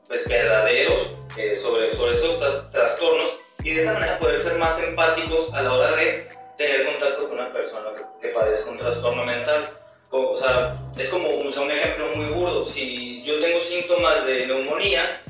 pues, 0.07 0.27
verdaderos 0.27 1.11
eh, 1.37 1.55
sobre, 1.55 1.91
sobre 1.91 2.11
estos 2.11 2.37
tras- 2.39 2.71
trastornos 2.71 3.35
y 3.63 3.73
de 3.73 3.81
esa 3.81 3.93
manera 3.93 4.19
poder 4.19 4.37
ser 4.39 4.53
más 4.55 4.79
empáticos 4.79 5.51
a 5.53 5.63
la 5.63 5.73
hora 5.73 5.95
de 5.95 6.27
tener 6.57 6.85
contacto 6.85 7.27
con 7.27 7.39
una 7.39 7.51
persona 7.51 7.89
que, 7.95 8.27
que 8.27 8.33
padezca 8.33 8.69
un 8.69 8.77
trastorno 8.77 9.25
mental. 9.25 9.67
O 10.31 10.35
sea, 10.37 10.77
es 10.97 11.09
como 11.09 11.27
o 11.27 11.51
sea, 11.51 11.63
un 11.63 11.71
ejemplo 11.71 12.07
muy 12.15 12.27
burdo. 12.27 12.63
Si 12.65 13.23
yo 13.23 13.39
tengo 13.41 13.59
síntomas 13.61 14.25
de 14.25 14.47
neumonía, 14.47 15.21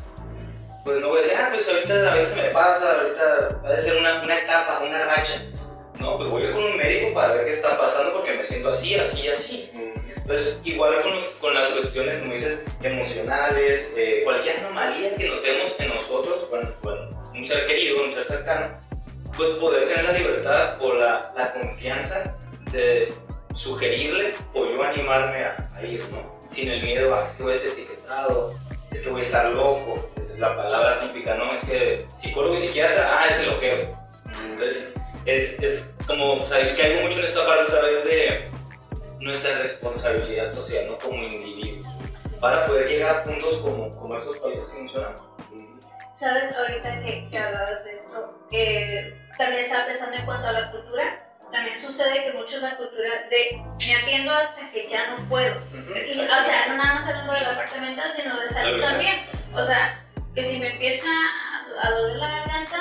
pues 0.83 1.01
no 1.01 1.09
voy 1.09 1.19
a 1.19 1.21
decir, 1.23 1.37
ah, 1.39 1.49
pues 1.53 1.67
ahorita 1.67 2.11
a 2.11 2.15
veces 2.15 2.35
me 2.35 2.49
pasa, 2.49 3.01
ahorita 3.01 3.61
va 3.63 3.69
a 3.73 3.77
ser 3.77 3.97
una, 3.97 4.21
una 4.23 4.37
etapa, 4.37 4.79
una 4.83 5.05
racha. 5.05 5.41
No, 5.99 6.17
pues 6.17 6.29
voy 6.29 6.43
a 6.43 6.45
ir 6.47 6.51
con 6.51 6.63
un 6.63 6.77
médico 6.77 7.13
para 7.13 7.33
ver 7.33 7.45
qué 7.45 7.53
está 7.53 7.77
pasando 7.77 8.13
porque 8.13 8.33
me 8.33 8.43
siento 8.43 8.69
así, 8.69 8.95
así, 8.95 9.27
así. 9.27 9.71
Entonces, 10.17 10.59
igual 10.63 10.99
con, 11.01 11.13
los- 11.15 11.23
con 11.39 11.53
las 11.53 11.69
cuestiones, 11.69 12.17
como 12.19 12.33
dices, 12.33 12.63
emocionales, 12.81 13.93
eh, 13.95 14.21
cualquier 14.23 14.57
anomalía 14.59 15.15
que 15.15 15.27
notemos 15.27 15.75
en 15.79 15.89
nosotros, 15.89 16.49
bueno, 16.49 16.69
bueno, 16.81 17.23
un 17.33 17.45
ser 17.45 17.65
querido, 17.65 18.03
un 18.03 18.11
ser 18.11 18.23
cercano, 18.25 18.75
pues 19.37 19.49
poder 19.51 19.87
tener 19.87 20.03
la 20.05 20.11
libertad 20.13 20.81
o 20.81 20.93
la, 20.95 21.31
la 21.37 21.53
confianza 21.53 22.33
de 22.71 23.13
sugerirle 23.55 24.33
o 24.53 24.65
yo 24.65 24.83
animarme 24.83 25.43
a, 25.43 25.67
a 25.75 25.83
ir, 25.83 26.03
¿no? 26.11 26.35
Sin 26.51 26.69
el 26.69 26.83
miedo 26.83 27.15
a 27.15 27.27
que 27.35 27.43
voy 27.43 27.53
a 27.53 27.57
ser 27.57 27.71
etiquetado, 27.71 28.53
es 28.91 29.01
que 29.01 29.09
voy 29.09 29.21
a 29.21 29.23
estar 29.23 29.49
loco, 29.51 30.09
esa 30.15 30.33
es 30.33 30.39
la 30.39 30.55
palabra 30.55 30.99
típica, 30.99 31.35
¿no? 31.35 31.53
Es 31.53 31.63
que 31.63 32.05
psicólogo 32.17 32.53
y 32.53 32.57
psiquiatra, 32.57 33.19
ah, 33.19 33.27
es 33.29 33.39
el 33.39 33.47
loqueo. 33.47 34.05
Entonces, 34.43 34.93
es, 35.25 35.59
es 35.61 35.93
como, 36.07 36.33
o 36.33 36.47
sea, 36.47 36.57
hay 36.57 37.01
mucho 37.01 37.19
en 37.19 37.25
esta 37.25 37.45
parte 37.45 37.63
otra 37.63 37.81
vez 37.81 38.05
de 38.05 38.47
nuestra 39.19 39.57
responsabilidad 39.59 40.51
social, 40.51 40.85
¿no? 40.89 40.97
Como 40.97 41.23
individuos, 41.23 41.87
para 42.39 42.65
poder 42.65 42.87
llegar 42.87 43.17
a 43.17 43.23
puntos 43.23 43.57
como, 43.57 43.89
como 43.95 44.15
estos 44.15 44.37
países 44.37 44.67
que 44.69 44.77
mencionamos. 44.77 45.23
¿Sabes? 46.15 46.45
Ahorita 46.55 47.01
que, 47.01 47.25
que 47.29 47.37
hablabas 47.37 47.83
de 47.83 47.93
esto, 47.93 48.39
eh, 48.51 49.13
también 49.37 49.63
estaba 49.63 49.87
pensando 49.87 50.15
en 50.15 50.25
cuanto 50.25 50.47
a 50.47 50.51
la 50.53 50.71
cultura. 50.71 51.24
También 51.55 51.79
sucede 51.79 52.25
que 52.25 52.33
muchos 52.33 52.61
la 52.61 52.75
cultura 52.75 53.09
de 53.29 53.63
me 53.87 53.95
atiendo 53.95 54.29
hasta 54.31 54.69
que 54.71 54.85
ya 54.87 55.11
no 55.11 55.29
puedo. 55.29 55.55
Y, 55.73 56.09
o 56.11 56.13
sea, 56.43 56.67
no 56.67 56.75
nada 56.75 56.95
más 56.95 57.07
hablando 57.07 57.31
del 57.31 57.45
parte 57.45 57.79
mental, 57.79 58.11
sino 58.13 58.37
de 58.41 58.49
salud 58.49 58.77
Claro, 58.79 58.81
sí. 58.81 58.87
también. 58.89 59.25
O 59.53 59.61
sea, 59.63 60.03
que 60.35 60.43
si 60.43 60.59
me 60.59 60.71
empieza 60.71 61.07
a, 61.07 61.87
a 61.87 61.91
doler 61.91 62.17
la 62.17 62.27
garganta, 62.29 62.77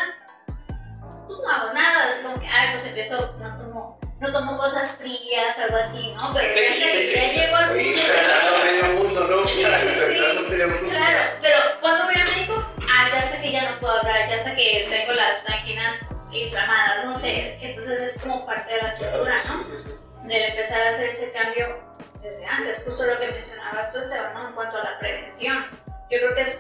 pues 1.28 1.38
no 1.38 1.48
hago 1.48 1.72
nada. 1.72 2.10
Es 2.10 2.16
como 2.24 2.40
que, 2.40 2.48
ay, 2.48 2.72
pues 2.72 2.84
empiezo, 2.84 3.36
no 3.38 3.58
tomo, 3.58 4.00
no 4.18 4.32
tomo 4.32 4.58
cosas 4.58 4.90
frías, 4.98 5.56
algo 5.56 5.76
así, 5.76 6.12
¿no? 6.16 6.34
Pero 6.34 6.48
ya, 6.52 6.74
sé 6.74 6.80
que 6.80 7.14
ya 7.14 7.32
llego 7.32 7.56
al 7.56 7.68
punto 7.68 8.64
medio 8.64 8.86
mundo, 8.98 9.24
¿no? 9.24 9.48
Sí, 9.48 9.60
Infectando 9.60 10.42
medio 10.50 10.68
mundo. 10.68 10.88
Claro, 10.90 11.36
pero 11.40 11.56
cuando 11.80 12.04
voy 12.06 12.14
al 12.16 12.28
médico, 12.28 12.72
ah, 12.92 13.08
ya 13.12 13.18
hasta 13.20 13.40
que 13.40 13.52
ya 13.52 13.70
no 13.70 13.78
puedo 13.78 13.94
hablar, 14.00 14.28
ya 14.28 14.34
hasta 14.38 14.56
que 14.56 14.84
tengo 14.90 15.12
las 15.12 15.48
máquinas 15.48 15.94
inflamadas, 16.34 17.04
no 17.04 17.12
sé. 17.16 17.58
Entonces 17.60 18.00
es 18.00 18.22
como 18.22 18.44
parte 18.46 18.72
de 18.72 18.82
la 18.82 18.96
cultura, 18.96 19.34
¿no? 19.48 20.28
De 20.28 20.46
empezar 20.48 20.82
a 20.82 20.90
hacer 20.90 21.10
ese 21.10 21.32
cambio 21.32 21.78
desde 22.22 22.44
antes, 22.46 22.82
justo 22.84 23.04
lo 23.04 23.18
que 23.18 23.30
mencionabas 23.30 23.92
tú, 23.92 23.98
¿no? 23.98 24.48
En 24.48 24.54
cuanto 24.54 24.78
a 24.78 24.84
la 24.84 24.98
prevención. 24.98 25.66
Yo 26.10 26.18
creo 26.18 26.34
que 26.34 26.42
es, 26.42 26.58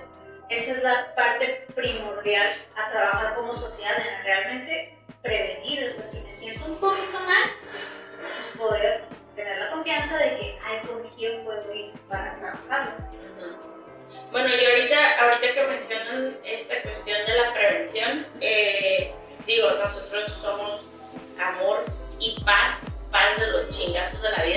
esa 0.50 0.72
es 0.72 0.82
la 0.82 1.14
parte 1.14 1.66
primordial 1.74 2.52
a 2.76 2.90
trabajar 2.90 3.34
como 3.34 3.54
sociedad, 3.54 3.96
en 3.98 4.24
realmente 4.24 4.98
prevenir. 5.22 5.84
O 5.84 5.90
sea, 5.90 6.04
si 6.04 6.20
me 6.20 6.36
siento 6.36 6.66
un 6.66 6.76
poquito 6.76 7.18
mal, 7.20 7.50
pues 8.20 8.56
poder 8.58 9.04
tener 9.34 9.58
la 9.58 9.70
confianza 9.70 10.18
de 10.18 10.36
que, 10.36 10.58
ay, 10.64 10.80
con 10.86 11.02
quién 11.10 11.44
puedo 11.44 11.74
ir 11.74 11.92
para 12.08 12.36
trabajarlo. 12.36 12.92
Bueno, 14.30 14.48
y 14.48 14.64
ahorita, 14.64 15.20
ahorita 15.20 15.54
que 15.54 15.66
mencionan 15.66 16.38
esta 16.44 16.82
cuestión 16.82 17.24
de 17.24 17.36
la 17.36 17.52
prevención, 17.52 18.26
eh, 18.40 19.14
digo, 19.46 19.70
nosotros 19.72 20.32
somos 20.42 20.80
amor 21.40 21.84
y 22.18 22.40
paz, 22.44 22.78
paz 23.10 23.38
de 23.38 23.46
los 23.48 23.68
chingazos 23.68 24.20
de 24.22 24.30
la 24.30 24.42
vida. 24.44 24.53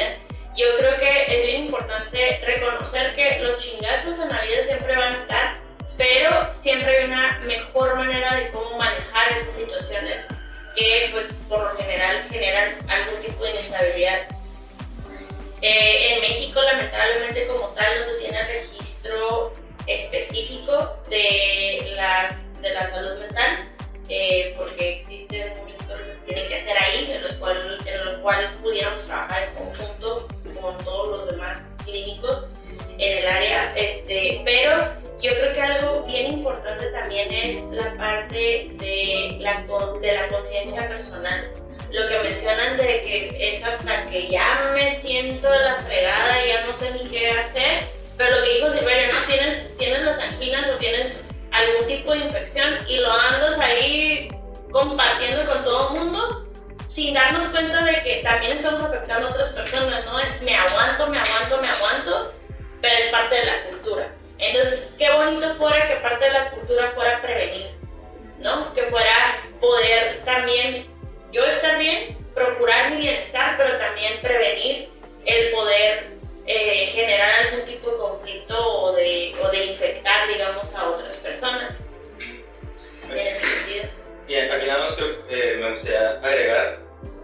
O 50.40 50.78
tienes 50.78 51.26
algún 51.52 51.88
tipo 51.88 52.12
de 52.12 52.20
infección 52.20 52.78
y 52.88 52.98
lo 52.98 53.12
andas 53.12 53.58
ahí 53.60 54.28
compartiendo 54.72 55.52
con 55.52 55.64
todo 55.64 55.90
el 55.90 56.00
mundo 56.00 56.46
sin 56.90 57.14
darnos 57.14 57.48
cuenta 57.48 57.84
de 57.84 58.04
que 58.04 58.22
también 58.24 58.54
estamos 58.54 58.84
afectando 58.84 59.28
a 59.28 59.32
otras 59.32 59.50
personas, 59.50 60.06
¿no? 60.06 60.20
Es 60.20 60.42
me 60.42 60.56
aguanto, 60.56 61.08
me 61.08 61.20
aguanto, 61.20 61.62
me 61.62 61.70
aguanto, 61.70 62.34
pero 62.82 62.94
es 62.98 63.10
parte 63.10 63.36
de 63.36 63.46
la 63.46 63.64
cultura. 63.64 64.12
Entonces, 64.38 64.94
qué 64.98 65.12
bonito 65.12 65.56
fuera 65.56 65.88
que 65.88 65.96
parte 65.96 66.26
de 66.26 66.32
la 66.32 66.52
cultura 66.52 66.92
fuera 66.92 67.22
prevenir, 67.22 67.68
¿no? 68.40 68.74
Que 68.74 68.84
fuera 68.84 69.42
poder 69.60 70.22
también 70.24 70.88
yo 71.32 71.44
estar 71.46 71.80
bien, 71.80 72.18
procurar 72.36 72.92
mi 72.92 72.98
bienestar, 72.98 73.56
pero 73.58 73.78
también 73.80 74.20
prevenir 74.22 74.90
el 75.26 75.52
poder 75.52 76.17
eh, 76.48 76.88
generar 76.94 77.46
algún 77.46 77.66
tipo 77.66 77.92
de 77.92 77.98
conflicto 77.98 78.56
o 78.58 78.94
de, 78.96 79.36
o 79.44 79.50
de 79.50 79.66
infectar, 79.66 80.28
digamos, 80.28 80.64
a 80.74 80.90
otras 80.90 81.14
personas. 81.16 81.74
En 83.10 83.18
ese 83.18 83.46
sentido. 83.46 83.86
Y 84.28 84.36
aquí 84.36 84.66
nada 84.68 84.80
más 84.80 84.94
que 84.94 85.04
eh, 85.30 85.58
me 85.60 85.70
gustaría 85.70 86.12
agregar 86.22 86.80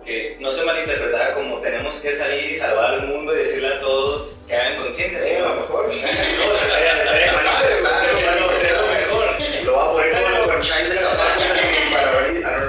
que 0.06 0.38
no 0.40 0.52
se 0.52 0.64
malinterpretara 0.64 1.34
como 1.34 1.60
tenemos 1.60 1.96
que 1.96 2.14
salir 2.16 2.52
y 2.52 2.56
salvar 2.58 2.92
al 2.96 3.08
mundo 3.08 3.34
y 3.34 3.38
decirle 3.40 3.68
a 3.76 3.80
todos 3.80 4.36
que 4.48 4.56
hagan 4.56 4.78
conciencia. 4.84 5.20
Eh, 5.20 5.38
a 5.38 5.42
lo 5.50 5.56
mejor. 5.56 5.94
Lo- 9.64 9.74
va 9.74 9.86
a 9.86 9.92
poner 9.94 10.12
con, 10.12 10.60
de 10.62 10.96
zapatos. 10.96 11.44
Ah, 12.46 12.60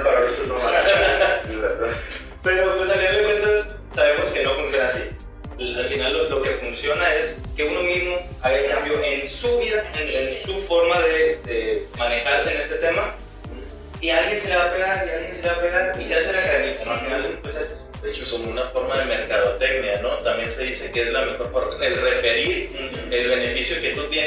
no, 0.47 0.74
el 21.81 21.95
referir 22.01 22.69
el 23.11 23.29
beneficio 23.29 23.79
que 23.81 23.91
tú 23.91 24.03
tienes 24.09 24.24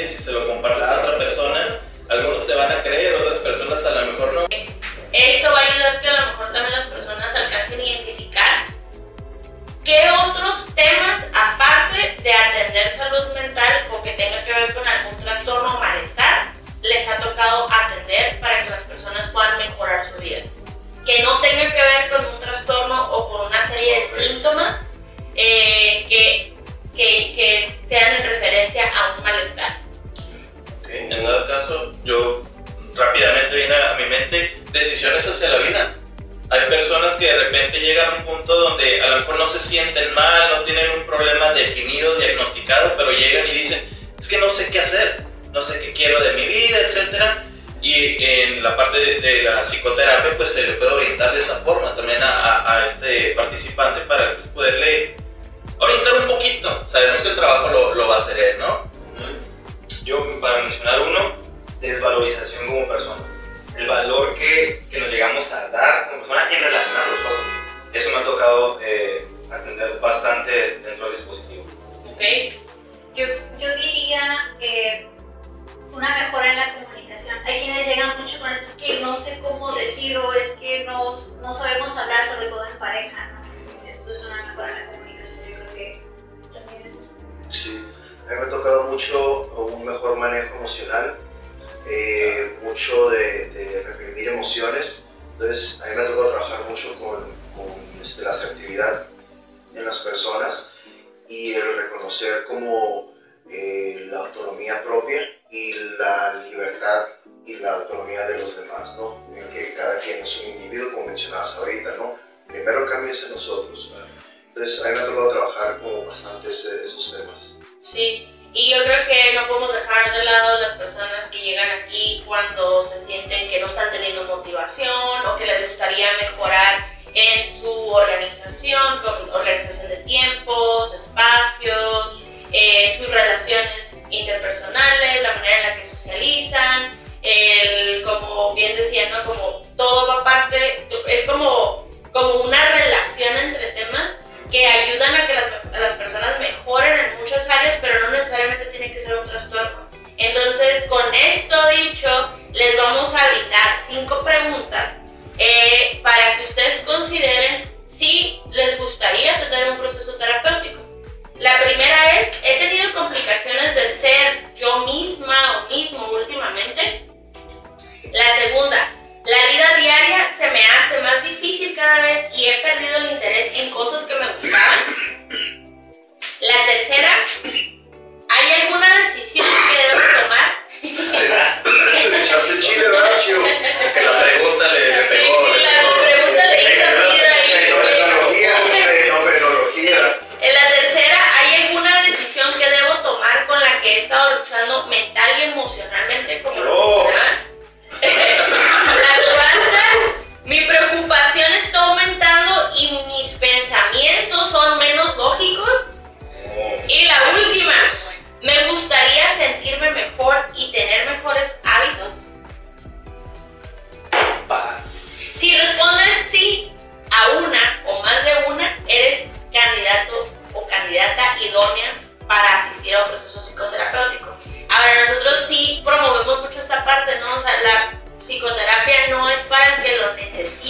sienten 39.69 40.13
mal, 40.15 40.49
no 40.49 40.63
tienen 40.63 40.89
un 40.97 41.05
problema 41.05 41.53
definido, 41.53 42.15
diagnosticado, 42.15 42.93
pero 42.97 43.11
llegan 43.11 43.47
y 43.47 43.51
dicen, 43.51 43.79
es 44.19 44.27
que 44.27 44.39
no 44.39 44.49
sé 44.49 44.71
qué 44.71 44.79
hacer, 44.79 45.23
no 45.51 45.61
sé 45.61 45.79
qué 45.79 45.91
quiero 45.91 46.19
de 46.23 46.33
mi 46.33 46.47
vida, 46.47 46.79
etc. 46.79 47.45
Y 47.81 48.21
en 48.23 48.63
la 48.63 48.75
parte 48.75 48.97
de, 48.97 49.43
la 49.43 49.61
psicoterapia, 49.61 50.35
pues 50.37 50.49
se 50.53 50.65
le 50.65 50.73
puede 50.73 50.91
orientar 50.91 51.33
de 51.33 51.39
esa 51.39 51.57
forma 51.57 51.93
también 51.93 52.19
a, 52.21 52.83
este 52.85 53.35
participante 53.35 54.01
para 54.01 54.35
pues, 54.35 54.47
poderle 54.47 55.08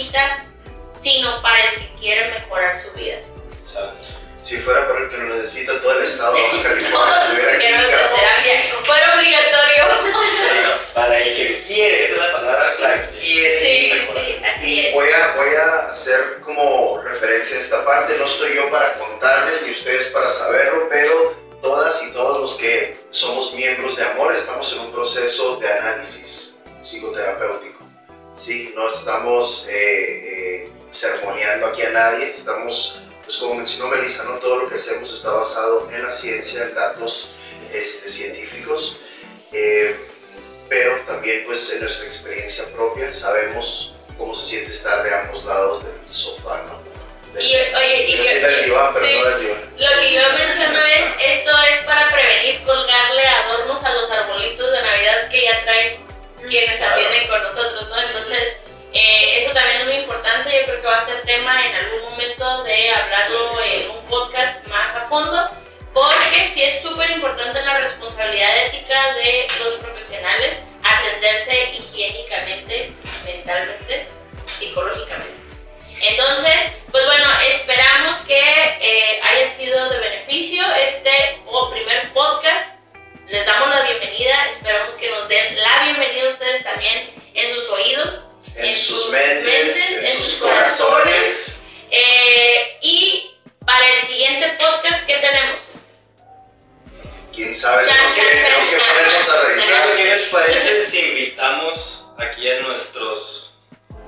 necesita, 0.00 0.44
sino 1.02 1.42
para 1.42 1.64
el 1.72 1.78
que 1.80 1.92
quiere 1.98 2.30
mejorar 2.30 2.80
su 2.82 2.98
vida. 2.98 3.18
O 3.64 3.68
sea, 3.68 3.94
Si 4.44 4.56
fuera 4.58 4.86
por 4.88 5.00
el 5.00 5.10
que 5.10 5.16
lo 5.16 5.34
necesita 5.36 5.80
todo 5.80 5.98
el 5.98 6.04
estado 6.04 6.34
de 6.34 6.40
California, 6.62 7.14
estuviera 7.22 7.52
aquí, 7.52 7.66
terapia. 7.66 8.62
Fuera 8.84 9.14
obligatorio. 9.16 9.84
para 10.94 11.18
el 11.18 11.34
que 11.36 11.60
quiere, 11.66 12.04
esa 12.06 12.14
es 12.14 12.18
la 12.20 12.32
palabra. 12.32 12.66
Quiere 13.20 13.60
Sí, 13.60 13.92
sí, 14.12 14.44
así 14.44 14.74
Y 14.74 14.86
es. 14.86 14.94
voy 14.94 15.08
a, 15.10 15.36
voy 15.36 15.54
a 15.54 15.90
hacer 15.90 16.40
como 16.44 17.00
referencia 17.02 17.56
a 17.58 17.60
esta 17.60 17.84
parte, 17.84 18.16
no 18.18 18.24
estoy 18.26 18.54
yo 18.54 18.70
para 18.70 18.94
contarles 18.98 19.62
ni 19.62 19.70
ustedes 19.70 20.06
para 20.08 20.28
saberlo, 20.28 20.88
pero 20.88 21.36
todas 21.62 22.02
y 22.04 22.12
todos 22.12 22.40
los 22.40 22.54
que 22.56 22.96
somos 23.10 23.52
miembros 23.52 23.96
de 23.96 24.04
Amor 24.04 24.34
estamos 24.34 24.72
en 24.72 24.80
un 24.80 24.92
proceso 24.92 25.56
de 25.56 25.70
análisis 25.70 26.56
psicoterapéutico. 26.82 27.79
Sí, 28.40 28.72
no 28.74 28.88
estamos 28.88 29.66
eh, 29.68 29.74
eh, 30.64 30.68
sermoneando 30.90 31.66
aquí 31.66 31.82
a 31.82 31.90
nadie, 31.90 32.30
estamos, 32.30 32.96
pues 33.22 33.36
como 33.36 33.56
mencionó 33.56 33.88
Melissa, 33.88 34.24
¿no? 34.24 34.36
todo 34.38 34.56
lo 34.56 34.68
que 34.68 34.76
hacemos 34.76 35.12
está 35.12 35.30
basado 35.30 35.90
en 35.92 36.02
la 36.02 36.10
ciencia, 36.10 36.62
en 36.62 36.74
datos 36.74 37.32
este, 37.72 38.08
científicos. 38.08 38.96
eh, 39.52 39.94
pero 40.70 40.94
también 41.06 41.42
pues 41.46 41.70
en 41.72 41.80
nuestra 41.80 42.06
experiencia 42.06 42.64
propia 42.76 43.12
sabemos 43.12 43.92
cómo 44.16 44.32
se 44.36 44.46
siente 44.50 44.70
estar 44.70 45.02
de 45.02 45.12
ambos 45.12 45.44
lados 45.44 45.82
del 45.84 45.94
sofá, 46.08 46.62
¿no? 46.68 46.80
Del- 47.34 47.44
Y, 47.44 47.54
oye, 47.74 48.08
y 48.08 48.16
del 48.40 48.64
diván, 48.66 48.94
pero 48.94 49.04
sí. 49.06 49.14
no 49.18 49.24
del 49.30 49.40
diván. 49.40 49.70
Lo 49.76 50.00
que 50.00 50.12
yo 50.14 50.20
menciono 50.32 50.78
es, 50.78 51.04
esto 51.36 51.50
es 51.72 51.84
para 51.84 52.10
prevenir 52.12 52.62
colgarle 52.64 53.26
adornos 53.26 53.82
a 53.84 53.94
los 53.94 54.08
arbolitos 54.10 54.70
de 54.72 54.82
Navidad 54.82 55.28
que 55.30 55.42
ya 55.44 55.62
traen 55.64 55.99
quienes 56.50 56.82
atienden 56.82 57.28
con 57.28 57.42
nosotros, 57.42 57.88
¿no? 57.88 58.00
Entonces, 58.02 58.56
eh, 58.92 59.42
eso 59.42 59.54
también 59.54 59.78
es 59.78 59.84
muy 59.86 59.94
importante, 59.94 60.50
yo 60.52 60.66
creo 60.66 60.80
que 60.82 60.86
va 60.86 60.98
a 60.98 61.06
ser 61.06 61.22
tema 61.22 61.64
en 61.64 61.74
algún 61.76 62.10
momento 62.10 62.64
de 62.64 62.90
hablarlo 62.90 63.62
en 63.62 63.90
un 63.90 64.04
podcast 64.06 64.66
más 64.66 64.96
a 64.96 65.08
fondo, 65.08 65.48
porque 65.94 66.50
sí 66.52 66.62
es 66.62 66.82
súper 66.82 67.10
importante 67.10 67.62
la 67.62 67.78
responsabilidad 67.78 68.66
ética 68.66 69.14
de 69.14 69.46
los 69.60 69.74
profesionales 69.74 70.58
atenderse 70.82 71.72
higiénicamente, 71.74 72.92
mentalmente, 73.24 74.06
psicológicamente. 74.46 75.34
Entonces, 76.02 76.72
pues 76.90 77.06
bueno, 77.06 77.26
esperamos 77.48 78.16
que 78.26 78.40
eh, 78.80 79.20
haya 79.22 79.56
sido 79.56 79.90
de 79.90 79.98
beneficio 79.98 80.64
este 80.74 81.40
o 81.46 81.70
primer 81.70 82.12
podcast. 82.12 82.69
Les 83.30 83.46
damos 83.46 83.70
la 83.70 83.82
bienvenida, 83.82 84.34
esperamos 84.50 84.94
que 84.94 85.08
nos 85.08 85.28
den 85.28 85.56
la 85.56 85.84
bienvenida 85.84 86.24
a 86.24 86.28
ustedes 86.30 86.64
también 86.64 87.14
en 87.32 87.54
sus 87.54 87.68
oídos, 87.68 88.24
En 88.56 88.74
sus 88.74 89.08
mentes, 89.10 89.90
en 90.02 90.18
sus 90.18 90.34
corazones. 90.38 90.80
corazones. 90.80 91.62
Eh, 91.92 92.78
y 92.82 93.36
para 93.64 93.88
el 93.88 94.02
siguiente 94.08 94.58
podcast, 94.58 95.06
¿qué 95.06 95.14
tenemos? 95.18 95.60
Quién 97.32 97.54
sabe, 97.54 97.84
que, 97.84 97.90
chan, 97.90 98.08
tenemos 98.16 98.68
que 98.68 98.76
ponernos 98.76 99.28
a 99.28 99.42
revisar. 99.44 99.96
¿Qué 99.96 100.04
les 100.04 100.22
parece 100.22 100.84
si 100.86 100.98
invitamos 100.98 102.08
aquí 102.18 102.50
a 102.50 102.60
nuestros 102.62 103.54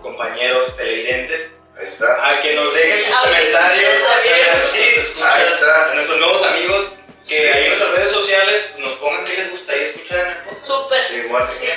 compañeros 0.00 0.76
televidentes 0.76 1.52
está. 1.80 2.28
A 2.28 2.40
que 2.40 2.54
nos 2.54 2.74
dejen 2.74 3.04
sus 3.04 3.14
comentarios. 3.14 4.02
Ahí 5.22 5.42
a 5.62 5.94
nuestros 5.94 6.18
nuevos 6.18 6.42
amigos 6.42 6.92
que 7.28 7.52
ahí 7.52 7.62
en 7.64 7.68
nuestras 7.68 7.92
redes 7.92 8.10
sociales 8.12 8.74
nos 8.78 8.92
pongan 8.94 9.24
qué 9.24 9.36
les 9.36 9.50
gustaría 9.50 9.84
escuchar 9.84 10.18
en 10.18 10.48
el. 10.48 10.64
Súper. 10.64 11.00
Sí, 11.02 11.22
sí. 11.60 11.68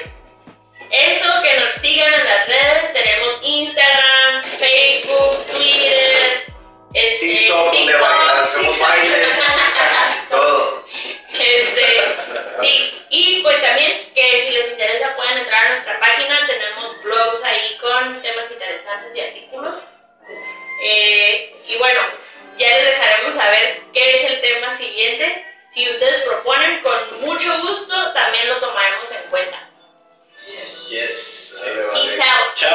Eso, 0.91 1.41
que 1.41 1.59
nos 1.59 1.75
sigan 1.75 2.13
en 2.13 2.25
las 2.25 2.47
redes, 2.47 2.93
tenemos 2.93 3.39
Instagram, 3.41 4.43
Facebook, 4.43 5.45
Twitter, 5.47 6.45
este, 6.93 7.19
TikTok, 7.19 7.71
TikTok, 7.71 7.87
de 7.87 7.93
bailar, 7.93 8.37
hacemos 8.37 8.79
bailes, 8.79 9.39
todo. 10.29 10.85
Este, 11.33 12.15
sí, 12.61 13.05
y 13.09 13.41
pues 13.41 13.61
también 13.61 14.13
que 14.13 14.43
si 14.45 14.51
les 14.51 14.71
interesa 14.71 15.15
pueden 15.15 15.37
entrar 15.39 15.65
a 15.65 15.69
nuestra 15.71 15.99
página, 15.99 16.47
tenemos 16.47 17.01
blogs 17.03 17.43
ahí 17.43 17.77
con 17.81 18.21
temas 18.21 18.49
interesantes 18.51 19.15
y 19.15 19.19
artículos. 19.19 19.75
Eh, 20.81 21.55
y 21.67 21.77
bueno, 21.77 21.99
ya 22.57 22.69
les 22.69 22.85
dejaremos 22.85 23.35
saber 23.35 23.83
qué 23.93 24.15
es 24.15 24.31
el 24.31 24.41
tema 24.41 24.77
siguiente. 24.77 25.45
Si 25.73 25.89
ustedes 25.89 26.23
proponen, 26.23 26.81
con 26.81 27.21
mucho 27.21 27.59
gusto 27.61 28.13
también 28.13 28.47
lo 28.47 28.59
tomaremos 28.59 29.11
en 29.11 29.29
cuenta. 29.29 29.69
Yes. 30.33 30.89
yes. 30.89 31.63
Peace 31.93 32.19
out. 32.19 32.55
Chao. 32.55 32.74